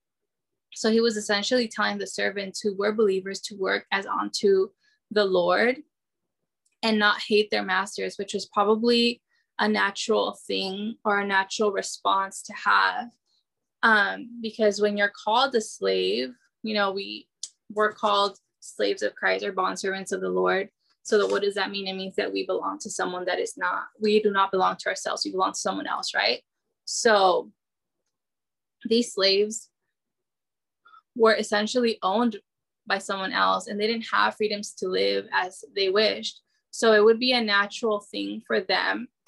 So 0.73 0.89
he 0.89 1.01
was 1.01 1.17
essentially 1.17 1.67
telling 1.67 1.97
the 1.97 2.07
servants 2.07 2.61
who 2.61 2.75
were 2.75 2.93
believers 2.93 3.41
to 3.41 3.57
work 3.57 3.85
as 3.91 4.05
unto 4.05 4.69
the 5.11 5.25
Lord 5.25 5.77
and 6.81 6.97
not 6.97 7.21
hate 7.27 7.51
their 7.51 7.63
masters, 7.63 8.17
which 8.17 8.33
was 8.33 8.45
probably 8.45 9.21
a 9.59 9.67
natural 9.67 10.39
thing 10.47 10.95
or 11.03 11.19
a 11.19 11.27
natural 11.27 11.73
response 11.73 12.41
to 12.43 12.53
have. 12.53 13.09
Um, 13.83 14.39
because 14.41 14.79
when 14.79 14.95
you're 14.95 15.11
called 15.23 15.53
a 15.53 15.61
slave, 15.61 16.33
you 16.63 16.73
know, 16.73 16.91
we 16.91 17.27
were 17.69 17.91
called 17.91 18.37
slaves 18.61 19.01
of 19.01 19.15
Christ 19.15 19.43
or 19.43 19.51
bondservants 19.51 20.11
of 20.11 20.21
the 20.21 20.29
Lord. 20.29 20.69
So 21.03 21.17
that 21.17 21.31
what 21.31 21.41
does 21.41 21.55
that 21.55 21.71
mean? 21.71 21.87
It 21.87 21.95
means 21.95 22.15
that 22.15 22.31
we 22.31 22.45
belong 22.45 22.79
to 22.79 22.89
someone 22.89 23.25
that 23.25 23.39
is 23.39 23.57
not, 23.57 23.83
we 23.99 24.21
do 24.21 24.31
not 24.31 24.51
belong 24.51 24.77
to 24.77 24.89
ourselves, 24.89 25.25
we 25.25 25.31
belong 25.31 25.53
to 25.53 25.59
someone 25.59 25.87
else, 25.87 26.13
right? 26.13 26.41
So 26.85 27.51
these 28.85 29.13
slaves 29.13 29.69
were 31.15 31.35
essentially 31.35 31.97
owned 32.01 32.37
by 32.87 32.99
someone 32.99 33.33
else 33.33 33.67
and 33.67 33.79
they 33.79 33.87
didn't 33.87 34.07
have 34.11 34.35
freedoms 34.35 34.73
to 34.73 34.87
live 34.87 35.27
as 35.31 35.63
they 35.75 35.89
wished. 35.89 36.41
So 36.69 36.93
it 36.93 37.03
would 37.03 37.19
be 37.19 37.33
a 37.33 37.41
natural 37.41 37.99
thing 37.99 38.41
for 38.45 38.61
them 38.61 39.07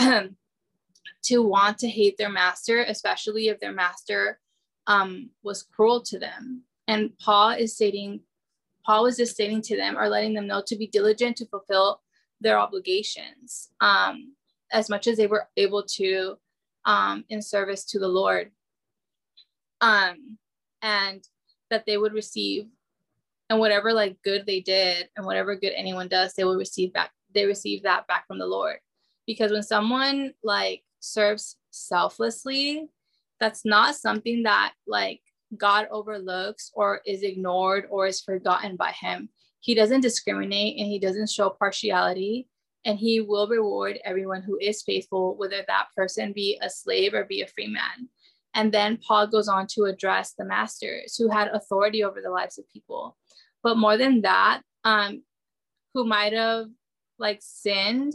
to 1.24 1.42
want 1.42 1.78
to 1.80 1.90
hate 1.90 2.18
their 2.18 2.30
master, 2.30 2.84
especially 2.84 3.48
if 3.48 3.60
their 3.60 3.74
master 3.74 4.40
um, 4.88 5.30
was 5.44 5.64
cruel 5.64 6.02
to 6.04 6.20
them. 6.20 6.64
And 6.88 7.18
Paul 7.18 7.52
is 7.52 7.76
stating 7.76 8.22
Paul 8.86 9.04
was 9.04 9.18
just 9.18 9.34
stating 9.34 9.62
to 9.64 9.78
them 9.78 9.98
or 9.98 10.10
letting 10.10 10.34
them 10.34 10.48
know 10.48 10.64
to 10.68 10.76
be 10.76 10.88
diligent 10.88 11.38
to 11.38 11.46
fulfill 11.46 12.02
their 12.42 12.58
obligations 12.58 13.70
um, 13.80 14.34
as 14.72 14.90
much 14.90 15.08
as 15.08 15.18
they 15.18 15.28
were 15.28 15.48
able 15.56 15.84
to 15.84 16.36
um, 16.86 17.24
in 17.30 17.42
service 17.42 17.86
to 17.86 18.00
the 18.00 18.08
Lord. 18.08 18.52
Um, 19.82 20.38
and 20.82 21.26
that 21.70 21.86
they 21.86 21.98
would 21.98 22.14
receive 22.14 22.68
and 23.50 23.60
whatever 23.60 23.94
like 23.94 24.18
good 24.24 24.46
they 24.46 24.62
did 24.62 25.10
and 25.16 25.26
whatever 25.26 25.56
good 25.56 25.74
anyone 25.76 26.08
does, 26.08 26.34
they 26.34 26.44
will 26.44 26.56
receive 26.56 26.94
back, 26.94 27.12
they 27.34 27.46
receive 27.46 27.84
that 27.84 28.08
back 28.08 28.28
from 28.28 28.40
the 28.40 28.46
Lord. 28.46 28.78
Because 29.28 29.52
when 29.52 29.64
someone 29.64 30.34
like 30.44 30.84
serves 31.00 31.58
selflessly, 31.72 32.90
that's 33.40 33.66
not 33.66 33.96
something 33.96 34.44
that 34.44 34.74
like 34.88 35.22
God 35.58 35.88
overlooks 35.92 36.72
or 36.74 37.02
is 37.06 37.24
ignored 37.24 37.88
or 37.90 38.08
is 38.08 38.22
forgotten 38.22 38.76
by 38.76 38.92
him. 38.92 39.30
He 39.60 39.76
doesn't 39.76 40.02
discriminate 40.02 40.78
and 40.78 40.88
he 40.88 41.00
doesn't 41.00 41.30
show 41.30 41.50
partiality. 41.50 42.48
And 42.86 43.00
he 43.00 43.22
will 43.22 43.48
reward 43.48 44.00
everyone 44.04 44.42
who 44.42 44.58
is 44.60 44.82
faithful, 44.82 45.38
whether 45.38 45.64
that 45.68 45.88
person 45.96 46.34
be 46.34 46.60
a 46.62 46.70
slave 46.70 47.14
or 47.14 47.24
be 47.24 47.42
a 47.42 47.48
free 47.48 47.68
man. 47.68 48.10
And 48.54 48.72
then 48.72 48.98
Paul 48.98 49.28
goes 49.28 49.48
on 49.48 49.68
to 49.68 49.86
address 49.86 50.34
the 50.34 50.46
masters 50.46 51.16
who 51.16 51.30
had 51.30 51.48
authority 51.48 52.04
over 52.04 52.22
the 52.22 52.30
lives 52.30 52.58
of 52.58 52.70
people. 52.72 53.18
But 53.64 53.78
more 53.78 53.98
than 53.98 54.22
that, 54.22 54.62
um, 54.84 55.24
who 55.94 56.06
might 56.06 56.34
have 56.34 56.68
like 57.18 57.40
sinned, 57.42 58.14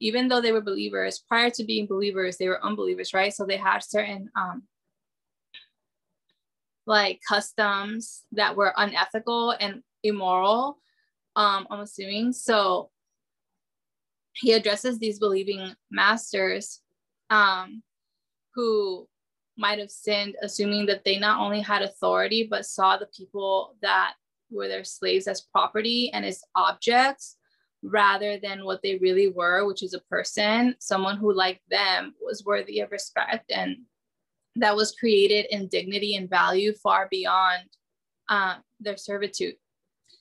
even 0.00 0.28
though 0.28 0.40
they 0.40 0.52
were 0.52 0.60
believers, 0.60 1.22
prior 1.28 1.50
to 1.50 1.64
being 1.64 1.86
believers, 1.86 2.36
they 2.36 2.48
were 2.48 2.64
unbelievers, 2.64 3.14
right? 3.14 3.32
So 3.32 3.46
they 3.46 3.56
had 3.56 3.84
certain 3.84 4.30
um, 4.36 4.64
like 6.86 7.20
customs 7.26 8.24
that 8.32 8.56
were 8.56 8.72
unethical 8.76 9.52
and 9.60 9.82
immoral 10.02 10.78
um 11.36 11.66
i'm 11.70 11.80
assuming. 11.80 12.32
So 12.32 12.90
he 14.34 14.52
addresses 14.52 14.98
these 14.98 15.18
believing 15.18 15.74
masters 15.90 16.80
um 17.30 17.82
who 18.54 19.08
might 19.56 19.78
have 19.78 19.90
sinned 19.90 20.34
assuming 20.42 20.86
that 20.86 21.04
they 21.04 21.18
not 21.18 21.40
only 21.40 21.60
had 21.60 21.82
authority 21.82 22.46
but 22.50 22.66
saw 22.66 22.96
the 22.96 23.08
people 23.16 23.76
that 23.82 24.14
were 24.50 24.68
their 24.68 24.84
slaves 24.84 25.26
as 25.26 25.40
property 25.40 26.10
and 26.12 26.24
as 26.24 26.42
objects 26.54 27.36
rather 27.82 28.38
than 28.38 28.64
what 28.64 28.80
they 28.82 28.96
really 28.98 29.28
were 29.28 29.66
which 29.66 29.82
is 29.82 29.94
a 29.94 30.00
person 30.00 30.74
someone 30.78 31.16
who 31.16 31.32
like 31.32 31.60
them 31.70 32.14
was 32.20 32.44
worthy 32.44 32.80
of 32.80 32.90
respect 32.90 33.50
and 33.50 33.76
that 34.56 34.76
was 34.76 34.94
created 34.98 35.46
in 35.50 35.68
dignity 35.68 36.16
and 36.16 36.28
value 36.28 36.72
far 36.74 37.08
beyond 37.10 37.62
uh, 38.28 38.56
their 38.80 38.96
servitude. 38.96 39.54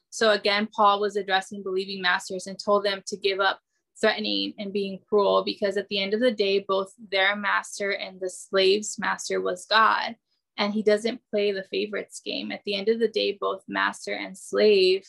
So 0.09 0.31
again, 0.31 0.67
Paul 0.73 0.99
was 0.99 1.15
addressing 1.15 1.63
believing 1.63 2.01
masters 2.01 2.47
and 2.47 2.57
told 2.59 2.83
them 2.83 3.01
to 3.07 3.17
give 3.17 3.39
up 3.39 3.59
threatening 3.99 4.53
and 4.57 4.73
being 4.73 4.99
cruel 5.07 5.43
because 5.43 5.77
at 5.77 5.87
the 5.87 6.01
end 6.01 6.13
of 6.13 6.19
the 6.19 6.31
day, 6.31 6.65
both 6.67 6.93
their 7.11 7.35
master 7.35 7.91
and 7.91 8.19
the 8.19 8.29
slave's 8.29 8.97
master 8.99 9.39
was 9.39 9.65
God. 9.65 10.15
And 10.57 10.73
he 10.73 10.83
doesn't 10.83 11.21
play 11.29 11.51
the 11.51 11.63
favorites 11.63 12.21
game. 12.23 12.51
At 12.51 12.61
the 12.65 12.75
end 12.75 12.89
of 12.89 12.99
the 12.99 13.07
day, 13.07 13.37
both 13.39 13.63
master 13.67 14.13
and 14.13 14.37
slave, 14.37 15.05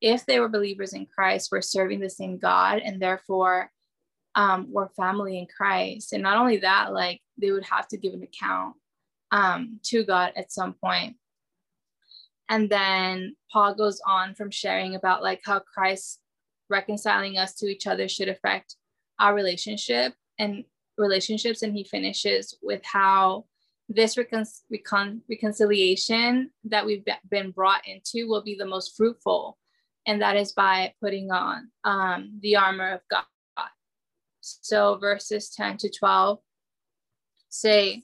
if 0.00 0.24
they 0.24 0.40
were 0.40 0.48
believers 0.48 0.94
in 0.94 1.06
Christ, 1.06 1.50
were 1.52 1.62
serving 1.62 2.00
the 2.00 2.10
same 2.10 2.38
God 2.38 2.80
and 2.82 3.00
therefore 3.00 3.70
um, 4.36 4.70
were 4.70 4.90
family 4.96 5.38
in 5.38 5.46
Christ. 5.46 6.12
And 6.12 6.22
not 6.22 6.36
only 6.36 6.58
that, 6.58 6.92
like 6.92 7.20
they 7.38 7.50
would 7.50 7.64
have 7.64 7.88
to 7.88 7.96
give 7.96 8.12
an 8.12 8.22
account 8.22 8.76
um, 9.32 9.80
to 9.84 10.04
God 10.04 10.32
at 10.36 10.52
some 10.52 10.74
point. 10.74 11.16
And 12.48 12.70
then 12.70 13.34
Paul 13.50 13.74
goes 13.74 14.00
on 14.06 14.34
from 14.34 14.50
sharing 14.52 14.94
about 14.94 15.22
like 15.22 15.40
how 15.44 15.58
Christ 15.60 16.20
reconciling 16.68 17.38
us 17.38 17.54
to 17.56 17.66
each 17.66 17.86
other 17.86 18.08
should 18.08 18.28
affect 18.28 18.76
our 19.18 19.34
relationship 19.34 20.12
and 20.38 20.64
relationships. 20.98 21.62
And 21.62 21.74
he 21.74 21.82
finishes 21.82 22.56
with 22.62 22.84
how 22.84 23.46
this 23.88 24.16
recon- 24.18 24.44
recon- 24.70 25.22
reconciliation 25.30 26.50
that 26.64 26.84
we've 26.84 27.04
been 27.30 27.52
brought 27.52 27.86
into 27.88 28.28
will 28.28 28.42
be 28.42 28.54
the 28.54 28.66
most 28.66 28.96
fruitful. 28.96 29.58
And 30.06 30.22
that 30.22 30.36
is 30.36 30.52
by 30.52 30.92
putting 31.02 31.30
on 31.32 31.70
um, 31.84 32.38
the 32.42 32.56
armor 32.56 32.92
of 32.92 33.00
God 33.10 33.24
so 34.60 34.96
verses 34.96 35.50
10 35.50 35.78
to 35.78 35.90
12 35.90 36.38
say, 37.48 38.02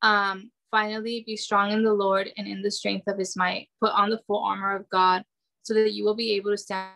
um, 0.00 0.50
finally 0.70 1.22
be 1.26 1.36
strong 1.36 1.70
in 1.70 1.84
the 1.84 1.92
Lord 1.92 2.30
and 2.36 2.48
in 2.48 2.62
the 2.62 2.70
strength 2.70 3.06
of 3.06 3.18
his 3.18 3.36
might. 3.36 3.68
Put 3.80 3.92
on 3.92 4.10
the 4.10 4.20
full 4.26 4.42
armor 4.42 4.74
of 4.74 4.88
God 4.88 5.24
so 5.62 5.74
that 5.74 5.92
you 5.92 6.04
will 6.04 6.14
be 6.14 6.32
able 6.32 6.50
to 6.50 6.58
stand 6.58 6.90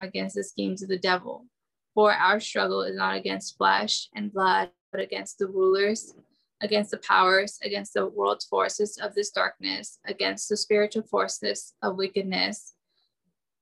against 0.00 0.36
the 0.36 0.44
schemes 0.44 0.82
of 0.82 0.88
the 0.88 0.98
devil. 0.98 1.46
For 1.94 2.12
our 2.12 2.38
struggle 2.38 2.82
is 2.82 2.96
not 2.96 3.16
against 3.16 3.56
flesh 3.58 4.08
and 4.14 4.32
blood, 4.32 4.70
but 4.92 5.00
against 5.00 5.38
the 5.38 5.48
rulers, 5.48 6.14
against 6.60 6.92
the 6.92 6.98
powers, 6.98 7.58
against 7.62 7.94
the 7.94 8.06
world's 8.06 8.44
forces 8.44 8.98
of 8.98 9.14
this 9.14 9.30
darkness, 9.30 9.98
against 10.06 10.48
the 10.48 10.56
spiritual 10.56 11.02
forces 11.02 11.74
of 11.82 11.96
wickedness 11.96 12.74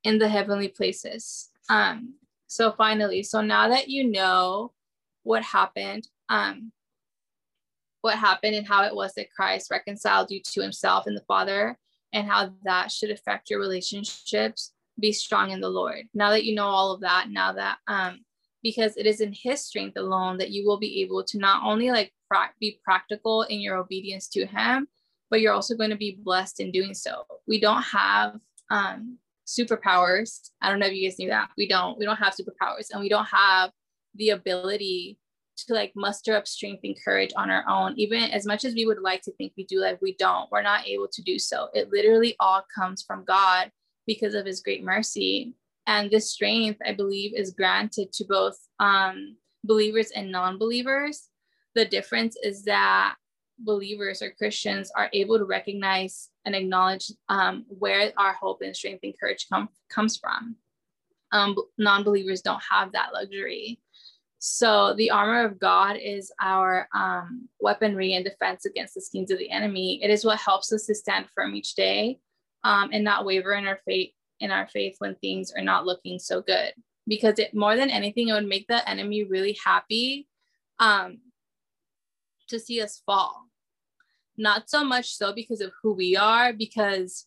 in 0.04 0.18
the 0.18 0.28
heavenly 0.28 0.68
places. 0.68 1.50
Um, 1.70 2.14
so 2.46 2.72
finally, 2.72 3.22
so 3.22 3.40
now 3.40 3.68
that 3.68 3.88
you 3.88 4.08
know 4.10 4.72
what 5.22 5.42
happened, 5.42 6.08
um, 6.28 6.72
what 8.02 8.18
happened 8.18 8.54
and 8.54 8.66
how 8.66 8.84
it 8.84 8.94
was 8.94 9.14
that 9.14 9.32
Christ 9.32 9.70
reconciled 9.70 10.30
you 10.30 10.40
to 10.40 10.62
himself 10.62 11.06
and 11.06 11.16
the 11.16 11.24
Father, 11.26 11.78
and 12.12 12.26
how 12.26 12.52
that 12.64 12.92
should 12.92 13.10
affect 13.10 13.50
your 13.50 13.60
relationships, 13.60 14.72
be 14.98 15.12
strong 15.12 15.50
in 15.50 15.60
the 15.60 15.68
Lord. 15.68 16.04
Now 16.14 16.30
that 16.30 16.44
you 16.44 16.54
know 16.54 16.66
all 16.66 16.92
of 16.92 17.00
that, 17.00 17.30
now 17.30 17.52
that 17.52 17.78
um, 17.88 18.20
because 18.66 18.96
it 18.96 19.06
is 19.06 19.20
in 19.20 19.32
his 19.32 19.64
strength 19.64 19.96
alone 19.96 20.38
that 20.38 20.50
you 20.50 20.66
will 20.66 20.76
be 20.76 21.00
able 21.00 21.22
to 21.22 21.38
not 21.38 21.62
only 21.64 21.90
like 21.92 22.12
pra- 22.28 22.50
be 22.58 22.80
practical 22.84 23.42
in 23.42 23.60
your 23.60 23.76
obedience 23.76 24.26
to 24.26 24.44
him 24.44 24.88
but 25.30 25.40
you're 25.40 25.52
also 25.52 25.76
going 25.76 25.90
to 25.90 25.96
be 25.96 26.18
blessed 26.20 26.58
in 26.58 26.72
doing 26.72 26.92
so 26.92 27.22
we 27.46 27.60
don't 27.60 27.82
have 27.82 28.40
um 28.70 29.18
superpowers. 29.46 30.50
I 30.60 30.68
don't 30.68 30.78
know 30.78 30.86
if 30.86 30.92
you 30.92 31.08
guys 31.08 31.18
knew 31.18 31.28
that. 31.28 31.50
We 31.56 31.68
don't 31.68 31.98
we 31.98 32.04
don't 32.04 32.16
have 32.16 32.34
superpowers 32.34 32.88
and 32.90 33.00
we 33.00 33.08
don't 33.08 33.26
have 33.26 33.70
the 34.14 34.30
ability 34.30 35.18
to 35.56 35.74
like 35.74 35.92
muster 35.96 36.36
up 36.36 36.46
strength 36.46 36.80
and 36.84 36.96
courage 37.02 37.32
on 37.36 37.50
our 37.50 37.64
own. 37.68 37.94
Even 37.96 38.24
as 38.24 38.46
much 38.46 38.64
as 38.64 38.74
we 38.74 38.86
would 38.86 39.00
like 39.00 39.22
to 39.22 39.32
think 39.32 39.52
we 39.56 39.64
do 39.64 39.80
like 39.80 40.00
we 40.02 40.14
don't. 40.18 40.50
We're 40.50 40.62
not 40.62 40.86
able 40.86 41.08
to 41.12 41.22
do 41.22 41.38
so. 41.38 41.68
It 41.72 41.90
literally 41.90 42.36
all 42.40 42.62
comes 42.74 43.02
from 43.02 43.24
god 43.24 43.70
because 44.06 44.34
of 44.34 44.46
his 44.46 44.60
great 44.60 44.84
mercy. 44.84 45.54
And 45.86 46.10
this 46.10 46.32
strength, 46.32 46.80
I 46.84 46.92
believe, 46.92 47.32
is 47.34 47.52
granted 47.52 48.12
to 48.14 48.24
both 48.24 48.56
um, 48.80 49.36
believers 49.64 50.10
and 50.10 50.32
non 50.32 50.58
believers. 50.58 51.28
The 51.74 51.84
difference 51.84 52.36
is 52.42 52.64
that 52.64 53.14
believers 53.58 54.22
or 54.22 54.30
Christians 54.30 54.90
are 54.96 55.10
able 55.12 55.38
to 55.38 55.44
recognize 55.44 56.30
and 56.44 56.54
acknowledge 56.54 57.10
um, 57.28 57.64
where 57.68 58.12
our 58.16 58.32
hope 58.34 58.62
and 58.62 58.76
strength 58.76 59.00
and 59.02 59.14
courage 59.18 59.46
come, 59.50 59.68
comes 59.90 60.16
from. 60.16 60.56
Um, 61.32 61.56
non 61.78 62.04
believers 62.04 62.42
don't 62.42 62.62
have 62.70 62.92
that 62.92 63.12
luxury. 63.12 63.80
So, 64.38 64.94
the 64.96 65.10
armor 65.10 65.44
of 65.44 65.58
God 65.58 65.96
is 65.96 66.30
our 66.40 66.88
um, 66.94 67.48
weaponry 67.58 68.14
and 68.14 68.24
defense 68.24 68.64
against 68.64 68.94
the 68.94 69.00
schemes 69.00 69.30
of 69.30 69.38
the 69.38 69.50
enemy. 69.50 70.00
It 70.02 70.10
is 70.10 70.24
what 70.24 70.38
helps 70.38 70.72
us 70.72 70.86
to 70.86 70.94
stand 70.94 71.26
firm 71.34 71.56
each 71.56 71.74
day 71.74 72.20
um, 72.62 72.90
and 72.92 73.02
not 73.02 73.24
waver 73.24 73.52
in 73.54 73.66
our 73.66 73.80
faith 73.84 74.12
in 74.40 74.50
our 74.50 74.66
faith 74.68 74.96
when 74.98 75.14
things 75.16 75.52
are 75.56 75.62
not 75.62 75.86
looking 75.86 76.18
so 76.18 76.42
good 76.42 76.72
because 77.06 77.38
it 77.38 77.54
more 77.54 77.76
than 77.76 77.90
anything 77.90 78.28
it 78.28 78.32
would 78.32 78.46
make 78.46 78.66
the 78.66 78.88
enemy 78.88 79.24
really 79.24 79.56
happy 79.64 80.28
um 80.78 81.18
to 82.48 82.58
see 82.58 82.82
us 82.82 83.02
fall 83.06 83.45
not 84.36 84.68
so 84.68 84.84
much 84.84 85.14
so 85.14 85.32
because 85.32 85.60
of 85.60 85.72
who 85.82 85.92
we 85.92 86.16
are 86.16 86.52
because 86.52 87.26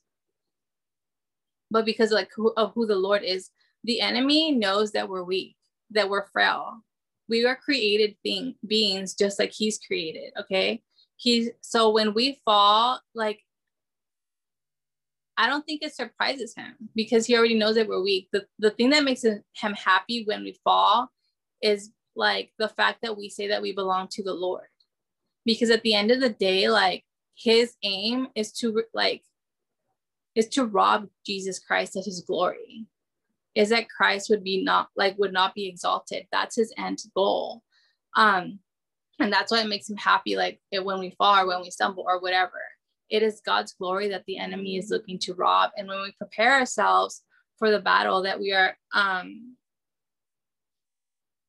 but 1.71 1.85
because 1.85 2.11
like 2.11 2.29
who, 2.35 2.53
of 2.57 2.71
who 2.73 2.85
the 2.85 2.95
lord 2.95 3.23
is 3.23 3.49
the 3.83 4.01
enemy 4.01 4.51
knows 4.51 4.91
that 4.91 5.09
we're 5.09 5.23
weak 5.23 5.55
that 5.91 6.09
we're 6.09 6.27
frail 6.27 6.83
we 7.27 7.45
are 7.45 7.55
created 7.55 8.15
being 8.23 8.55
beings 8.65 9.13
just 9.13 9.39
like 9.39 9.51
he's 9.51 9.79
created 9.79 10.31
okay 10.39 10.81
he's 11.15 11.49
so 11.61 11.89
when 11.91 12.13
we 12.13 12.39
fall 12.45 12.99
like 13.13 13.41
I 15.39 15.47
don't 15.47 15.65
think 15.65 15.81
it 15.81 15.95
surprises 15.95 16.53
him 16.53 16.75
because 16.93 17.25
he 17.25 17.37
already 17.37 17.57
knows 17.57 17.75
that 17.75 17.87
we're 17.87 18.03
weak. 18.03 18.27
The, 18.33 18.45
the 18.59 18.71
thing 18.71 18.89
that 18.89 19.05
makes 19.05 19.23
him 19.23 19.41
happy 19.73 20.25
when 20.25 20.43
we 20.43 20.59
fall 20.65 21.09
is 21.61 21.91
like 22.13 22.51
the 22.59 22.67
fact 22.67 22.99
that 23.03 23.17
we 23.17 23.29
say 23.29 23.47
that 23.47 23.61
we 23.61 23.71
belong 23.71 24.09
to 24.09 24.23
the 24.23 24.33
Lord. 24.33 24.67
Because 25.49 25.71
at 25.71 25.81
the 25.81 25.95
end 25.95 26.11
of 26.11 26.19
the 26.19 26.29
day, 26.29 26.69
like 26.69 27.05
his 27.33 27.73
aim 27.81 28.27
is 28.35 28.51
to 28.59 28.83
like 28.93 29.23
is 30.35 30.47
to 30.49 30.65
rob 30.65 31.07
Jesus 31.25 31.57
Christ 31.57 31.95
of 31.95 32.05
his 32.05 32.21
glory. 32.21 32.85
Is 33.55 33.69
that 33.69 33.89
Christ 33.89 34.29
would 34.29 34.43
be 34.43 34.63
not 34.63 34.89
like 34.95 35.17
would 35.17 35.33
not 35.33 35.55
be 35.55 35.67
exalted. 35.67 36.27
That's 36.31 36.55
his 36.55 36.71
end 36.77 36.99
goal. 37.15 37.63
Um, 38.15 38.59
and 39.19 39.33
that's 39.33 39.51
why 39.51 39.61
it 39.61 39.67
makes 39.67 39.89
him 39.89 39.97
happy, 39.97 40.35
like 40.37 40.59
when 40.71 40.99
we 40.99 41.15
fall 41.17 41.39
or 41.39 41.47
when 41.47 41.61
we 41.61 41.71
stumble 41.71 42.05
or 42.07 42.21
whatever 42.21 42.61
it 43.09 43.23
is 43.23 43.41
God's 43.43 43.73
glory 43.73 44.07
that 44.09 44.25
the 44.27 44.37
enemy 44.37 44.77
is 44.77 44.91
looking 44.91 45.17
to 45.19 45.33
rob. 45.33 45.71
And 45.75 45.87
when 45.87 46.01
we 46.03 46.11
prepare 46.11 46.53
ourselves 46.53 47.23
for 47.57 47.71
the 47.71 47.79
battle 47.79 48.21
that 48.21 48.39
we 48.39 48.53
are 48.53 48.77
um, 48.93 49.55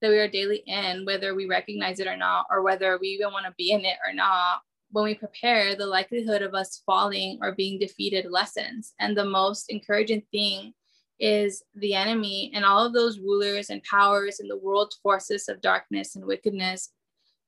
that 0.00 0.10
we 0.10 0.18
are 0.18 0.28
daily 0.28 0.62
in, 0.66 1.04
whether 1.04 1.34
we 1.34 1.46
recognize 1.46 2.00
it 2.00 2.06
or 2.06 2.16
not, 2.16 2.46
or 2.50 2.62
whether 2.62 2.98
we 2.98 3.08
even 3.08 3.32
want 3.32 3.46
to 3.46 3.54
be 3.56 3.72
in 3.72 3.84
it 3.84 3.96
or 4.06 4.12
not, 4.12 4.60
when 4.92 5.04
we 5.04 5.14
prepare, 5.14 5.74
the 5.74 5.86
likelihood 5.86 6.42
of 6.42 6.54
us 6.54 6.82
falling 6.84 7.38
or 7.42 7.54
being 7.54 7.78
defeated 7.78 8.26
lessens. 8.30 8.94
And 8.98 9.16
the 9.16 9.24
most 9.24 9.70
encouraging 9.70 10.22
thing 10.32 10.72
is 11.20 11.62
the 11.74 11.94
enemy 11.94 12.50
and 12.54 12.64
all 12.64 12.84
of 12.84 12.92
those 12.92 13.18
rulers 13.18 13.70
and 13.70 13.82
powers 13.84 14.40
and 14.40 14.50
the 14.50 14.56
world's 14.56 14.96
forces 15.02 15.48
of 15.48 15.60
darkness 15.60 16.16
and 16.16 16.24
wickedness 16.24 16.90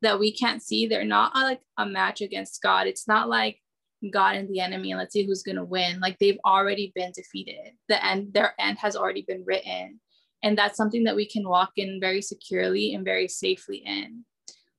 that 0.03 0.19
we 0.19 0.33
can't 0.33 0.62
see. 0.62 0.87
They're 0.87 1.05
not 1.05 1.35
uh, 1.35 1.43
like 1.43 1.61
a 1.79 1.87
match 1.87 2.21
against 2.21 2.61
God. 2.62 2.87
It's 2.87 3.09
not 3.09 3.29
like 3.29 3.59
God 4.12 4.37
and 4.37 4.49
the 4.49 4.61
enemy 4.61 4.91
and 4.91 4.99
let's 4.99 5.12
see 5.12 5.25
who's 5.25 5.43
going 5.43 5.57
to 5.57 5.65
win. 5.65 6.01
Like 6.01 6.19
they've 6.19 6.41
already 6.45 6.93
been 6.95 7.12
defeated. 7.15 7.73
The 7.88 8.05
end, 8.05 8.35
their 8.35 8.55
end 8.59 8.79
has 8.79 8.97
already 8.97 9.25
been 9.27 9.45
written. 9.47 10.01
And 10.42 10.59
that's 10.59 10.76
something 10.76 11.05
that 11.05 11.16
we 11.16 11.26
can 11.26 11.48
walk 11.48 11.72
in 11.76 12.00
very 12.00 12.22
securely 12.22 12.94
and 12.94 13.05
very 13.05 13.28
safely 13.28 13.78
in. 13.78 14.24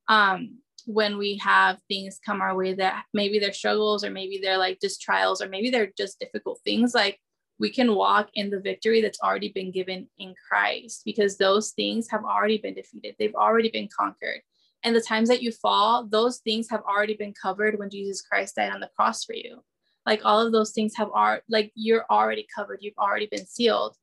Um, 0.08 0.58
when 0.86 1.16
we 1.16 1.38
have 1.38 1.80
things 1.88 2.20
come 2.24 2.42
our 2.42 2.54
way 2.54 2.74
that 2.74 3.04
maybe 3.14 3.38
they're 3.38 3.52
struggles 3.52 4.04
or 4.04 4.10
maybe 4.10 4.38
they're 4.42 4.58
like 4.58 4.78
just 4.80 5.00
trials 5.00 5.40
or 5.40 5.48
maybe 5.48 5.70
they're 5.70 5.92
just 5.96 6.20
difficult 6.20 6.60
things, 6.62 6.94
like 6.94 7.18
we 7.58 7.70
can 7.70 7.94
walk 7.94 8.28
in 8.34 8.50
the 8.50 8.60
victory 8.60 9.00
that's 9.00 9.20
already 9.20 9.48
been 9.48 9.70
given 9.70 10.08
in 10.18 10.34
Christ 10.48 11.02
because 11.06 11.38
those 11.38 11.70
things 11.70 12.10
have 12.10 12.24
already 12.24 12.58
been 12.58 12.74
defeated. 12.74 13.14
They've 13.18 13.34
already 13.34 13.70
been 13.70 13.88
conquered 13.96 14.42
and 14.84 14.94
the 14.94 15.00
times 15.00 15.30
that 15.30 15.42
you 15.42 15.50
fall, 15.50 16.06
those 16.06 16.38
things 16.38 16.68
have 16.68 16.82
already 16.82 17.14
been 17.14 17.32
covered 17.32 17.78
when 17.78 17.88
Jesus 17.88 18.20
Christ 18.20 18.56
died 18.56 18.70
on 18.70 18.80
the 18.80 18.90
cross 18.94 19.24
for 19.24 19.32
you. 19.34 19.64
Like 20.04 20.20
all 20.24 20.44
of 20.44 20.52
those 20.52 20.72
things 20.72 20.94
have 20.96 21.08
are 21.14 21.40
like 21.48 21.72
you're 21.74 22.04
already 22.10 22.46
covered, 22.54 22.80
you've 22.82 22.98
already 22.98 23.26
been 23.26 23.46
sealed. 23.46 23.96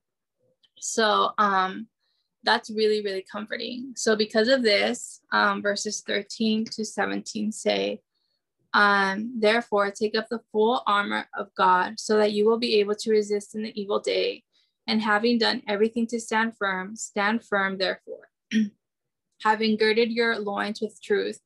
So 0.82 1.32
um 1.38 1.88
that's 2.44 2.72
really, 2.72 3.04
really 3.04 3.24
comforting. 3.32 3.94
So 3.96 4.16
because 4.16 4.48
of 4.48 4.64
this, 4.64 5.22
um, 5.32 5.62
verses 5.62 6.02
13 6.08 6.66
to 6.72 6.84
17 6.84 7.52
say, 7.52 8.02
um, 8.74 9.40
therefore 9.40 9.92
take 9.92 10.18
up 10.18 10.28
the 10.30 10.42
full 10.52 10.82
armor 10.88 11.28
of 11.38 11.54
God 11.56 12.00
so 12.00 12.18
that 12.18 12.32
you 12.32 12.48
will 12.48 12.58
be 12.58 12.80
able 12.80 12.96
to 12.96 13.12
resist 13.12 13.54
in 13.54 13.64
the 13.64 13.80
evil 13.80 14.00
day. 14.00 14.44
And 14.88 15.02
having 15.02 15.38
done 15.38 15.62
everything 15.68 16.08
to 16.08 16.20
stand 16.20 16.58
firm, 16.58 16.96
stand 16.96 17.46
firm 17.46 17.78
therefore. 17.78 18.30
having 19.44 19.76
girded 19.76 20.12
your 20.12 20.40
loins 20.40 20.82
with 20.82 21.02
truth, 21.02 21.40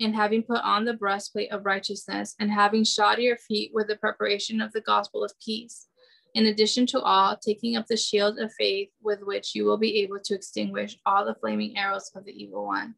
and 0.00 0.14
having 0.14 0.42
put 0.42 0.62
on 0.62 0.84
the 0.84 0.94
breastplate 0.94 1.52
of 1.52 1.66
righteousness, 1.66 2.34
and 2.38 2.50
having 2.50 2.84
shod 2.84 3.18
your 3.18 3.36
feet 3.36 3.70
with 3.72 3.86
the 3.88 3.96
preparation 3.96 4.60
of 4.60 4.72
the 4.72 4.80
gospel 4.80 5.24
of 5.24 5.32
peace. 5.44 5.88
In 6.34 6.46
addition 6.46 6.86
to 6.86 7.00
all, 7.00 7.36
taking 7.36 7.76
up 7.76 7.86
the 7.86 7.96
shield 7.96 8.38
of 8.38 8.52
faith 8.54 8.88
with 9.02 9.20
which 9.22 9.54
you 9.54 9.64
will 9.64 9.76
be 9.76 9.98
able 9.98 10.18
to 10.20 10.34
extinguish 10.34 10.98
all 11.04 11.24
the 11.24 11.34
flaming 11.34 11.76
arrows 11.76 12.10
of 12.14 12.24
the 12.24 12.32
evil 12.32 12.64
one. 12.64 12.94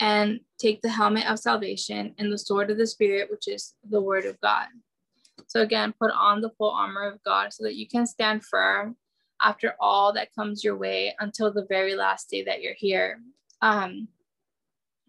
And 0.00 0.40
take 0.58 0.82
the 0.82 0.88
helmet 0.88 1.26
of 1.26 1.38
salvation 1.38 2.14
and 2.18 2.32
the 2.32 2.38
sword 2.38 2.70
of 2.70 2.78
the 2.78 2.86
Spirit, 2.86 3.30
which 3.30 3.46
is 3.46 3.74
the 3.88 4.00
word 4.00 4.24
of 4.24 4.40
God. 4.40 4.66
So, 5.46 5.60
again, 5.60 5.94
put 6.00 6.10
on 6.10 6.40
the 6.40 6.50
full 6.58 6.72
armor 6.72 7.08
of 7.08 7.22
God 7.22 7.52
so 7.52 7.62
that 7.62 7.76
you 7.76 7.86
can 7.86 8.06
stand 8.06 8.44
firm 8.44 8.96
after 9.40 9.74
all 9.78 10.12
that 10.14 10.34
comes 10.34 10.64
your 10.64 10.76
way 10.76 11.14
until 11.20 11.52
the 11.52 11.66
very 11.68 11.94
last 11.94 12.28
day 12.30 12.42
that 12.42 12.60
you're 12.60 12.74
here. 12.74 13.20
Um, 13.62 14.08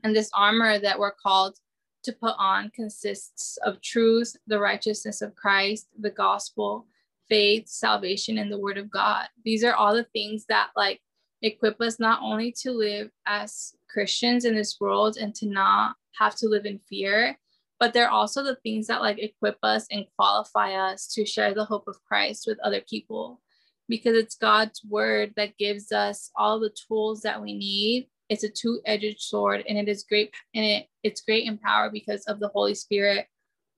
and 0.04 0.16
this 0.16 0.30
armor 0.36 0.78
that 0.78 1.00
we're 1.00 1.12
called 1.12 1.58
to 2.04 2.14
put 2.14 2.36
on 2.38 2.70
consists 2.76 3.58
of 3.66 3.82
truth, 3.82 4.36
the 4.46 4.60
righteousness 4.60 5.22
of 5.22 5.36
Christ, 5.36 5.88
the 6.00 6.12
gospel, 6.12 6.86
faith, 7.30 7.68
salvation, 7.68 8.38
and 8.38 8.52
the 8.52 8.60
word 8.60 8.78
of 8.78 8.90
God. 8.90 9.28
These 9.44 9.64
are 9.64 9.74
all 9.74 9.96
the 9.96 10.08
things 10.14 10.46
that 10.50 10.70
like 10.76 11.02
equip 11.42 11.80
us 11.82 12.00
not 12.00 12.22
only 12.22 12.54
to 12.62 12.72
live 12.72 13.10
as 13.26 13.74
Christians 13.90 14.46
in 14.46 14.56
this 14.56 14.78
world 14.80 15.18
and 15.18 15.34
to 15.36 15.48
not 15.48 15.96
have 16.20 16.36
to 16.38 16.48
live 16.48 16.66
in 16.66 16.80
fear, 16.90 17.38
but 17.80 17.94
they're 17.94 18.10
also 18.10 18.44
the 18.44 18.56
things 18.58 18.88
that 18.88 19.02
like 19.02 19.20
equip 19.20 19.58
us 19.64 19.86
and 19.92 20.06
qualify 20.18 20.74
us 20.74 21.08
to 21.14 21.26
share 21.26 21.54
the 21.54 21.66
hope 21.66 21.88
of 21.88 22.04
Christ 22.08 22.46
with 22.48 22.60
other 22.60 22.82
people. 22.82 23.42
Because 23.88 24.16
it's 24.16 24.36
God's 24.36 24.82
word 24.90 25.34
that 25.36 25.58
gives 25.58 25.92
us 25.92 26.32
all 26.36 26.60
the 26.60 26.76
tools 26.88 27.22
that 27.22 27.42
we 27.42 27.54
need. 27.54 28.08
It's 28.30 28.44
a 28.44 28.50
two-edged 28.50 29.20
sword 29.20 29.64
and 29.70 29.78
it 29.78 29.88
is 29.88 30.04
great 30.04 30.34
and 30.56 30.66
it 30.66 30.88
it's 31.04 31.22
great 31.22 31.46
in 31.46 31.60
power 31.60 31.92
because 31.92 32.26
of 32.26 32.40
the 32.40 32.48
holy 32.48 32.74
spirit 32.74 33.28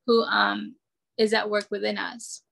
who 0.06 0.22
um 0.24 0.76
is 1.18 1.34
at 1.34 1.50
work 1.50 1.68
within 1.70 1.98
us 1.98 2.44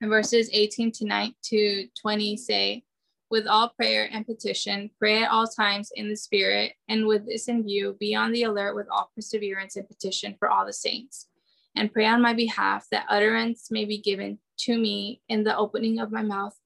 and 0.00 0.10
verses 0.10 0.48
18 0.52 0.92
to 0.92 1.06
9 1.06 1.34
to 1.44 1.88
20 2.00 2.36
say 2.36 2.84
with 3.30 3.46
all 3.46 3.70
prayer 3.70 4.08
and 4.10 4.26
petition, 4.26 4.90
pray 4.98 5.22
at 5.22 5.30
all 5.30 5.46
times 5.46 5.90
in 5.94 6.08
the 6.08 6.16
Spirit, 6.16 6.72
and 6.88 7.06
with 7.06 7.26
this 7.26 7.48
in 7.48 7.62
view, 7.62 7.96
be 8.00 8.14
on 8.14 8.32
the 8.32 8.44
alert 8.44 8.74
with 8.74 8.86
all 8.90 9.10
perseverance 9.14 9.76
and 9.76 9.86
petition 9.86 10.34
for 10.38 10.48
all 10.48 10.64
the 10.64 10.72
saints. 10.72 11.28
And 11.76 11.92
pray 11.92 12.06
on 12.06 12.22
my 12.22 12.32
behalf 12.32 12.86
that 12.90 13.06
utterance 13.08 13.70
may 13.70 13.84
be 13.84 13.98
given 13.98 14.38
to 14.60 14.78
me 14.78 15.20
in 15.28 15.44
the 15.44 15.56
opening 15.56 16.00
of 16.00 16.10
my 16.10 16.22
mouth 16.22 16.56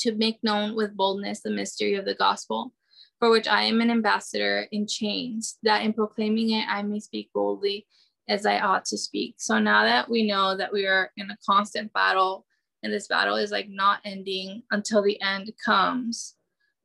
to 0.00 0.12
make 0.12 0.44
known 0.44 0.76
with 0.76 0.96
boldness 0.96 1.40
the 1.40 1.50
mystery 1.50 1.94
of 1.94 2.04
the 2.04 2.14
gospel, 2.14 2.74
for 3.18 3.30
which 3.30 3.48
I 3.48 3.62
am 3.62 3.80
an 3.80 3.90
ambassador 3.90 4.68
in 4.70 4.86
chains, 4.86 5.56
that 5.62 5.82
in 5.82 5.94
proclaiming 5.94 6.50
it 6.50 6.66
I 6.68 6.82
may 6.82 7.00
speak 7.00 7.30
boldly 7.32 7.86
as 8.28 8.46
I 8.46 8.60
ought 8.60 8.84
to 8.86 8.98
speak. 8.98 9.36
So 9.38 9.58
now 9.58 9.84
that 9.84 10.08
we 10.08 10.26
know 10.26 10.56
that 10.56 10.72
we 10.72 10.86
are 10.86 11.10
in 11.16 11.30
a 11.30 11.38
constant 11.46 11.92
battle, 11.92 12.46
and 12.82 12.92
this 12.92 13.08
battle 13.08 13.36
is 13.36 13.50
like 13.50 13.68
not 13.68 14.00
ending 14.04 14.62
until 14.70 15.02
the 15.02 15.20
end 15.20 15.52
comes, 15.64 16.34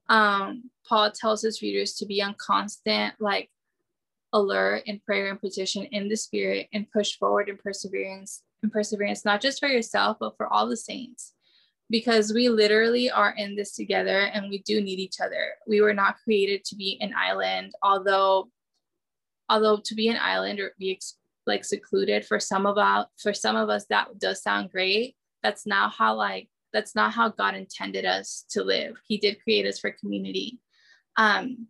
um, 0.09 0.69
Paul 0.87 1.11
tells 1.11 1.41
his 1.41 1.61
readers 1.61 1.93
to 1.95 2.05
be 2.05 2.21
on 2.21 2.35
constant, 2.37 3.13
like 3.19 3.49
alert 4.33 4.83
in 4.85 4.99
prayer 4.99 5.29
and 5.29 5.39
petition 5.39 5.85
in 5.85 6.07
the 6.07 6.15
spirit 6.15 6.67
and 6.73 6.91
push 6.91 7.17
forward 7.17 7.49
in 7.49 7.57
perseverance 7.57 8.43
and 8.63 8.71
perseverance, 8.71 9.25
not 9.25 9.41
just 9.41 9.59
for 9.59 9.67
yourself, 9.67 10.17
but 10.19 10.35
for 10.37 10.51
all 10.51 10.67
the 10.67 10.77
saints 10.77 11.33
because 11.89 12.33
we 12.33 12.49
literally 12.49 13.09
are 13.09 13.33
in 13.35 13.55
this 13.55 13.75
together 13.75 14.29
and 14.33 14.49
we 14.49 14.59
do 14.59 14.81
need 14.81 14.99
each 14.99 15.19
other. 15.19 15.53
We 15.67 15.81
were 15.81 15.93
not 15.93 16.17
created 16.23 16.63
to 16.65 16.75
be 16.75 16.97
an 17.01 17.13
island, 17.17 17.73
although 17.81 18.49
although 19.49 19.77
to 19.83 19.95
be 19.95 20.09
an 20.09 20.17
island 20.21 20.59
or 20.59 20.73
be 20.77 20.91
like 21.49 21.65
secluded 21.65 22.25
for 22.25 22.39
some 22.39 22.65
of 22.65 22.77
us 22.77 23.07
for 23.21 23.33
some 23.33 23.57
of 23.57 23.69
us 23.69 23.85
that 23.89 24.07
does 24.19 24.41
sound 24.41 24.71
great. 24.71 25.15
That's 25.43 25.67
not 25.67 25.93
how 25.93 26.15
like 26.15 26.47
that's 26.71 26.95
not 26.95 27.11
how 27.13 27.29
God 27.29 27.55
intended 27.55 28.05
us 28.05 28.45
to 28.51 28.63
live. 28.63 28.95
He 29.07 29.17
did 29.17 29.41
create 29.43 29.65
us 29.65 29.79
for 29.79 29.91
community. 29.91 30.59
Um, 31.17 31.67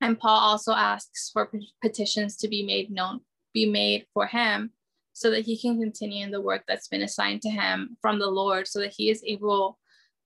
and 0.00 0.18
Paul 0.18 0.40
also 0.40 0.72
asks 0.72 1.30
for 1.30 1.50
petitions 1.80 2.36
to 2.38 2.48
be 2.48 2.64
made 2.64 2.90
known, 2.90 3.20
be 3.54 3.70
made 3.70 4.06
for 4.12 4.26
him 4.26 4.72
so 5.12 5.30
that 5.30 5.44
he 5.44 5.60
can 5.60 5.78
continue 5.78 6.24
in 6.24 6.32
the 6.32 6.40
work 6.40 6.64
that's 6.66 6.88
been 6.88 7.02
assigned 7.02 7.42
to 7.42 7.50
him 7.50 7.96
from 8.00 8.18
the 8.18 8.26
Lord, 8.26 8.66
so 8.66 8.80
that 8.80 8.94
he 8.96 9.10
is 9.10 9.22
able 9.26 9.78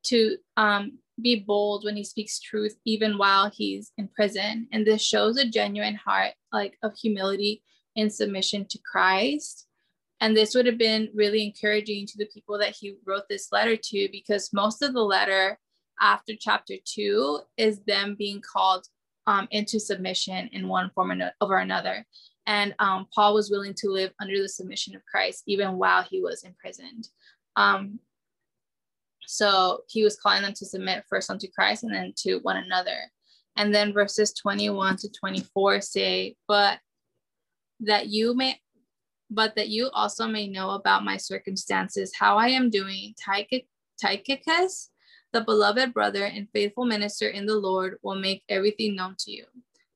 to 0.04 0.36
um, 0.56 0.98
be 1.20 1.40
bold 1.40 1.84
when 1.84 1.96
he 1.96 2.04
speaks 2.04 2.38
truth, 2.38 2.76
even 2.84 3.18
while 3.18 3.50
he's 3.50 3.92
in 3.98 4.08
prison. 4.08 4.68
And 4.72 4.86
this 4.86 5.02
shows 5.02 5.36
a 5.36 5.48
genuine 5.48 5.96
heart, 5.96 6.32
like 6.52 6.78
of 6.82 6.96
humility 6.96 7.62
and 7.96 8.12
submission 8.12 8.66
to 8.66 8.78
Christ. 8.90 9.66
And 10.20 10.36
this 10.36 10.54
would 10.54 10.66
have 10.66 10.78
been 10.78 11.10
really 11.14 11.44
encouraging 11.44 12.06
to 12.06 12.18
the 12.18 12.28
people 12.32 12.58
that 12.58 12.74
he 12.78 12.96
wrote 13.06 13.24
this 13.28 13.48
letter 13.52 13.76
to, 13.76 14.08
because 14.10 14.52
most 14.52 14.82
of 14.82 14.94
the 14.94 15.02
letter 15.02 15.58
after 16.00 16.32
chapter 16.38 16.74
two 16.84 17.40
is 17.56 17.80
them 17.80 18.16
being 18.18 18.40
called 18.40 18.86
um, 19.26 19.48
into 19.50 19.80
submission 19.80 20.48
in 20.52 20.68
one 20.68 20.90
form 20.94 21.20
or 21.40 21.58
another. 21.58 22.06
And 22.46 22.74
um, 22.78 23.06
Paul 23.14 23.34
was 23.34 23.50
willing 23.50 23.74
to 23.78 23.90
live 23.90 24.12
under 24.20 24.40
the 24.40 24.48
submission 24.48 24.94
of 24.94 25.04
Christ 25.04 25.42
even 25.46 25.78
while 25.78 26.02
he 26.02 26.22
was 26.22 26.44
imprisoned. 26.44 27.08
Um, 27.56 27.98
so 29.26 29.80
he 29.88 30.04
was 30.04 30.16
calling 30.16 30.42
them 30.42 30.52
to 30.54 30.64
submit 30.64 31.04
first 31.08 31.30
unto 31.30 31.48
Christ 31.48 31.82
and 31.82 31.92
then 31.92 32.12
to 32.18 32.36
one 32.38 32.56
another. 32.56 32.96
And 33.56 33.74
then 33.74 33.92
verses 33.92 34.32
21 34.34 34.96
to 34.98 35.10
24 35.10 35.80
say, 35.80 36.36
But 36.46 36.78
that 37.80 38.08
you 38.08 38.34
may 38.34 38.60
but 39.30 39.56
that 39.56 39.68
you 39.68 39.90
also 39.90 40.26
may 40.26 40.46
know 40.46 40.70
about 40.70 41.04
my 41.04 41.16
circumstances, 41.16 42.12
how 42.16 42.36
I 42.36 42.48
am 42.48 42.70
doing. 42.70 43.14
Tychicus, 43.98 44.90
the 45.32 45.40
beloved 45.40 45.92
brother 45.92 46.24
and 46.24 46.48
faithful 46.52 46.84
minister 46.84 47.28
in 47.28 47.44
the 47.44 47.56
Lord, 47.56 47.98
will 48.02 48.14
make 48.14 48.44
everything 48.48 48.94
known 48.94 49.16
to 49.20 49.32
you. 49.32 49.44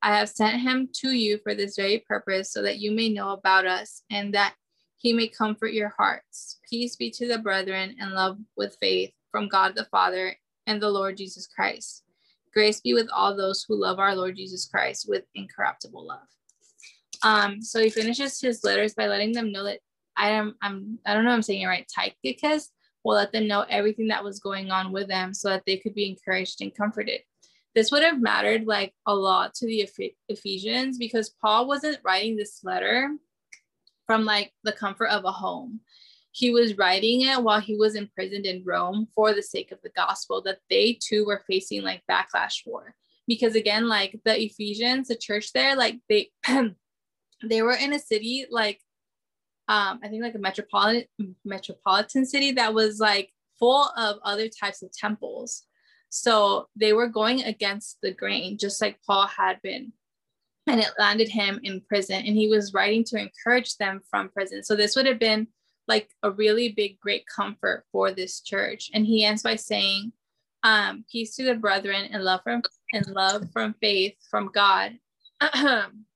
I 0.03 0.16
have 0.16 0.29
sent 0.29 0.61
him 0.61 0.88
to 0.95 1.11
you 1.12 1.38
for 1.43 1.55
this 1.55 1.77
very 1.77 2.05
purpose, 2.09 2.53
so 2.53 2.62
that 2.62 2.79
you 2.79 2.90
may 2.90 3.09
know 3.09 3.31
about 3.31 3.66
us 3.66 4.03
and 4.11 4.35
that 4.35 4.55
he 4.97 5.12
may 5.12 5.29
comfort 5.29 5.73
your 5.73 5.90
hearts. 5.90 6.59
Peace 6.69 6.97
be 6.97 7.11
to 7.12 7.29
the 7.29 7.38
brethren 7.38 7.97
and 8.01 8.12
love 8.12 8.38
with 8.57 8.77
faith 8.81 9.12
from 9.31 9.49
God 9.49 9.75
the 9.77 9.85
Father 9.87 10.35
and 10.66 10.83
the 10.83 10.90
Lord 10.90 11.16
Jesus 11.16 11.47
Christ. 11.47 12.03
Grace 12.53 12.81
be 12.81 12.95
with 12.95 13.09
all 13.14 13.37
those 13.37 13.64
who 13.66 13.81
love 13.81 13.99
our 13.99 14.16
Lord 14.16 14.37
Jesus 14.37 14.66
Christ 14.66 15.07
with 15.09 15.25
incorruptible 15.35 16.05
love. 16.05 16.27
Um, 17.22 17.62
so 17.62 17.80
he 17.80 17.90
finishes 17.90 18.40
his 18.40 18.64
letters 18.64 18.94
by 18.94 19.06
letting 19.06 19.33
them 19.33 19.52
know 19.52 19.64
that 19.64 19.80
I 20.16 20.30
am 20.30 20.54
I'm 20.62 20.98
I 21.06 21.14
don't 21.14 21.24
know 21.24 21.33
I'm 21.33 21.42
saying 21.42 21.62
it 21.62 21.66
right, 21.66 21.87
Tychicus 21.88 22.70
will 23.04 23.14
let 23.14 23.33
them 23.33 23.48
know 23.48 23.64
everything 23.68 24.09
that 24.09 24.24
was 24.24 24.40
going 24.40 24.70
on 24.70 24.92
with 24.92 25.09
them 25.09 25.33
so 25.33 25.48
that 25.48 25.62
they 25.66 25.78
could 25.78 25.94
be 25.94 26.09
encouraged 26.09 26.61
and 26.61 26.74
comforted 26.74 27.20
this 27.74 27.92
would 27.92 28.02
have 28.02 28.20
mattered 28.20 28.66
like 28.66 28.92
a 29.06 29.14
lot 29.14 29.54
to 29.54 29.66
the 29.66 29.88
Ephesians 30.28 30.98
because 30.98 31.35
Paul 31.40 31.68
wasn't 31.68 31.98
writing 32.04 32.37
this 32.37 32.61
letter 32.64 33.11
from 34.06 34.24
like 34.24 34.52
the 34.64 34.72
comfort 34.72 35.06
of 35.06 35.24
a 35.24 35.30
home. 35.30 35.80
He 36.33 36.50
was 36.50 36.78
writing 36.78 37.22
it 37.22 37.42
while 37.42 37.61
he 37.61 37.76
was 37.76 37.94
imprisoned 37.94 38.46
in 38.46 38.64
Rome 38.64 39.09
for 39.14 39.35
the 39.35 39.42
sake 39.42 39.72
of 39.72 39.80
the 39.83 39.90
gospel 39.90 40.42
that 40.42 40.59
they 40.68 40.98
too 41.00 41.24
were 41.24 41.42
facing 41.46 41.83
like 41.83 42.02
backlash 42.11 42.62
for. 42.64 42.94
Because 43.26 43.54
again, 43.54 43.88
like 43.88 44.18
the 44.24 44.40
Ephesians, 44.40 45.09
the 45.09 45.16
church 45.16 45.52
there, 45.52 45.76
like 45.76 46.00
they 46.09 46.30
they 47.42 47.62
were 47.62 47.74
in 47.74 47.92
a 47.92 47.98
city 47.98 48.46
like 48.50 48.81
um 49.68 50.00
I 50.03 50.09
think 50.09 50.22
like 50.22 50.35
a 50.35 50.38
metropolitan 50.38 51.07
metropolitan 51.44 52.26
city 52.26 52.53
that 52.53 52.74
was 52.74 52.98
like 52.98 53.31
full 53.59 53.90
of 53.96 54.16
other 54.24 54.48
types 54.48 54.83
of 54.83 54.92
temples 54.92 55.66
so 56.11 56.68
they 56.76 56.92
were 56.92 57.07
going 57.07 57.44
against 57.44 57.98
the 58.03 58.12
grain, 58.12 58.59
just 58.59 58.83
like 58.83 58.98
Paul 59.07 59.26
had 59.26 59.62
been. 59.62 59.92
And 60.66 60.81
it 60.81 60.90
landed 60.98 61.29
him 61.29 61.61
in 61.62 61.81
prison. 61.81 62.22
And 62.26 62.37
he 62.37 62.48
was 62.48 62.74
writing 62.74 63.05
to 63.05 63.18
encourage 63.18 63.76
them 63.76 64.00
from 64.11 64.29
prison. 64.29 64.62
So 64.62 64.76
this 64.76 64.94
would 64.94 65.07
have 65.07 65.18
been 65.18 65.46
like 65.88 66.11
a 66.22 66.31
really 66.31 66.70
big, 66.70 67.00
great 67.00 67.24
comfort 67.26 67.85
for 67.90 68.12
this 68.12 68.40
church. 68.40 68.90
And 68.92 69.07
he 69.07 69.24
ends 69.24 69.42
by 69.42 69.57
saying, 69.57 70.12
um, 70.62 71.05
peace 71.11 71.37
to 71.37 71.44
the 71.44 71.55
brethren 71.55 72.11
and 72.12 72.22
love 72.22 72.40
from 72.42 72.62
and 72.92 73.07
love 73.07 73.44
from 73.53 73.74
faith 73.81 74.14
from 74.31 74.50
God, 74.53 74.98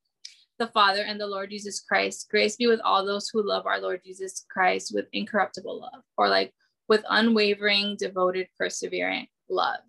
the 0.58 0.68
Father 0.68 1.02
and 1.02 1.20
the 1.20 1.26
Lord 1.26 1.50
Jesus 1.50 1.80
Christ. 1.80 2.28
Grace 2.30 2.56
be 2.56 2.66
with 2.66 2.80
all 2.84 3.04
those 3.04 3.28
who 3.28 3.46
love 3.46 3.66
our 3.66 3.80
Lord 3.80 4.02
Jesus 4.04 4.44
Christ 4.50 4.92
with 4.94 5.06
incorruptible 5.12 5.80
love, 5.80 6.02
or 6.16 6.28
like 6.28 6.52
with 6.88 7.04
unwavering, 7.08 7.96
devoted, 7.98 8.48
perseverant 8.60 9.28
love. 9.48 9.80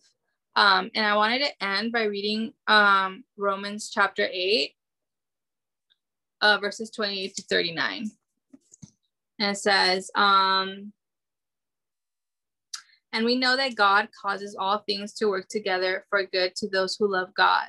Um, 0.55 0.89
and 0.95 1.05
I 1.05 1.15
wanted 1.15 1.41
to 1.41 1.63
end 1.63 1.91
by 1.91 2.03
reading 2.03 2.53
um, 2.67 3.23
Romans 3.37 3.91
chapter 3.93 4.27
8, 4.31 4.71
uh, 6.41 6.57
verses 6.59 6.89
28 6.91 7.35
to 7.35 7.41
39. 7.43 8.09
And 9.39 9.51
it 9.51 9.57
says, 9.57 10.09
um, 10.15 10.93
and 13.11 13.25
we 13.25 13.37
know 13.37 13.55
that 13.55 13.75
God 13.75 14.09
causes 14.21 14.57
all 14.59 14.79
things 14.79 15.13
to 15.15 15.27
work 15.27 15.47
together 15.49 16.05
for 16.09 16.23
good 16.25 16.53
to 16.57 16.69
those 16.69 16.97
who 16.97 17.11
love 17.11 17.33
God, 17.33 17.65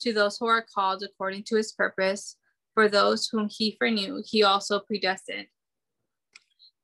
to 0.00 0.12
those 0.12 0.38
who 0.38 0.46
are 0.46 0.64
called 0.74 1.02
according 1.02 1.44
to 1.44 1.56
his 1.56 1.72
purpose. 1.72 2.36
For 2.74 2.88
those 2.88 3.28
whom 3.28 3.48
he 3.50 3.76
foreknew, 3.78 4.22
he 4.24 4.42
also 4.42 4.80
predestined 4.80 5.46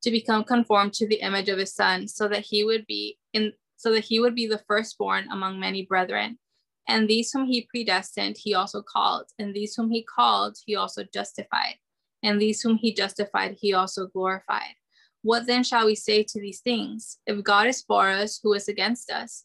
to 0.02 0.10
become 0.10 0.42
conformed 0.42 0.94
to 0.94 1.06
the 1.06 1.20
image 1.20 1.48
of 1.48 1.58
his 1.58 1.74
son, 1.74 2.08
so 2.08 2.28
that 2.28 2.44
he 2.46 2.64
would 2.64 2.86
be 2.86 3.18
in 3.32 3.52
so 3.76 3.92
that 3.92 4.04
he 4.04 4.20
would 4.20 4.34
be 4.34 4.46
the 4.46 4.62
firstborn 4.68 5.26
among 5.30 5.58
many 5.58 5.84
brethren. 5.84 6.38
And 6.88 7.08
these 7.08 7.32
whom 7.32 7.46
he 7.46 7.68
predestined, 7.68 8.36
he 8.38 8.54
also 8.54 8.80
called. 8.80 9.26
And 9.38 9.52
these 9.54 9.74
whom 9.74 9.90
he 9.90 10.04
called, 10.04 10.56
he 10.64 10.76
also 10.76 11.04
justified. 11.12 11.76
And 12.22 12.40
these 12.40 12.60
whom 12.60 12.76
he 12.76 12.94
justified, 12.94 13.56
he 13.60 13.74
also 13.74 14.06
glorified. 14.06 14.74
What 15.22 15.46
then 15.46 15.64
shall 15.64 15.86
we 15.86 15.96
say 15.96 16.22
to 16.22 16.40
these 16.40 16.60
things? 16.60 17.18
If 17.26 17.42
God 17.42 17.66
is 17.66 17.82
for 17.82 18.08
us, 18.08 18.40
who 18.42 18.52
is 18.54 18.68
against 18.68 19.10
us? 19.10 19.44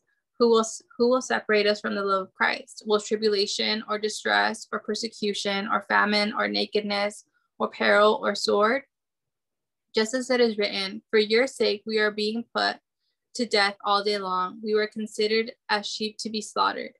Who 0.41 0.49
will 0.49 0.65
who 0.97 1.07
will 1.07 1.21
separate 1.21 1.67
us 1.67 1.81
from 1.81 1.93
the 1.93 2.03
love 2.03 2.23
of 2.23 2.33
Christ? 2.33 2.81
Will 2.87 2.99
tribulation 2.99 3.83
or 3.87 3.99
distress 3.99 4.67
or 4.73 4.79
persecution 4.79 5.67
or 5.71 5.85
famine 5.87 6.33
or 6.33 6.47
nakedness 6.47 7.25
or 7.59 7.69
peril 7.69 8.19
or 8.23 8.33
sword? 8.33 8.81
Just 9.93 10.15
as 10.15 10.31
it 10.31 10.41
is 10.41 10.57
written, 10.57 11.03
for 11.11 11.19
your 11.19 11.45
sake 11.45 11.83
we 11.85 11.99
are 11.99 12.09
being 12.09 12.43
put 12.55 12.77
to 13.35 13.45
death 13.45 13.75
all 13.85 14.03
day 14.03 14.17
long. 14.17 14.59
We 14.63 14.73
were 14.73 14.87
considered 14.87 15.51
as 15.69 15.85
sheep 15.85 16.17
to 16.21 16.29
be 16.31 16.41
slaughtered. 16.41 16.93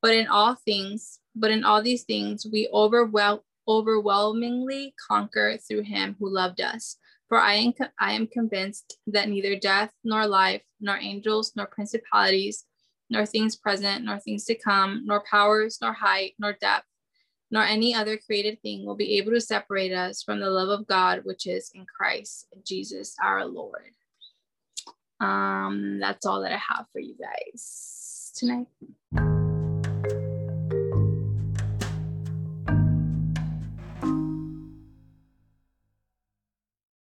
But 0.00 0.14
in 0.14 0.26
all 0.26 0.54
things, 0.54 1.20
but 1.36 1.50
in 1.50 1.64
all 1.64 1.82
these 1.82 2.04
things, 2.04 2.46
we 2.50 2.70
overwhelm, 2.72 3.40
overwhelmingly 3.68 4.94
conquer 5.10 5.58
through 5.58 5.82
him 5.82 6.16
who 6.18 6.32
loved 6.32 6.62
us. 6.62 6.96
For 7.28 7.38
I 7.38 7.56
am, 7.56 7.74
I 8.00 8.12
am 8.14 8.28
convinced 8.28 8.96
that 9.08 9.28
neither 9.28 9.56
death, 9.56 9.92
nor 10.04 10.26
life, 10.26 10.62
nor 10.80 10.96
angels, 10.96 11.52
nor 11.54 11.66
principalities, 11.66 12.64
nor 13.10 13.26
things 13.26 13.56
present, 13.56 14.04
nor 14.04 14.18
things 14.18 14.44
to 14.44 14.54
come, 14.54 15.02
nor 15.04 15.22
powers, 15.30 15.78
nor 15.80 15.92
height, 15.92 16.34
nor 16.38 16.52
depth, 16.52 16.86
nor 17.50 17.62
any 17.62 17.94
other 17.94 18.18
created 18.18 18.60
thing 18.62 18.84
will 18.84 18.96
be 18.96 19.18
able 19.18 19.32
to 19.32 19.40
separate 19.40 19.92
us 19.92 20.22
from 20.22 20.40
the 20.40 20.50
love 20.50 20.68
of 20.68 20.86
God, 20.86 21.20
which 21.24 21.46
is 21.46 21.70
in 21.74 21.86
Christ 21.86 22.48
Jesus 22.66 23.14
our 23.22 23.44
Lord. 23.44 23.92
Um, 25.20 25.98
that's 26.00 26.26
all 26.26 26.42
that 26.42 26.52
I 26.52 26.60
have 26.74 26.86
for 26.92 27.00
you 27.00 27.16
guys 27.18 28.32
tonight. 28.36 28.68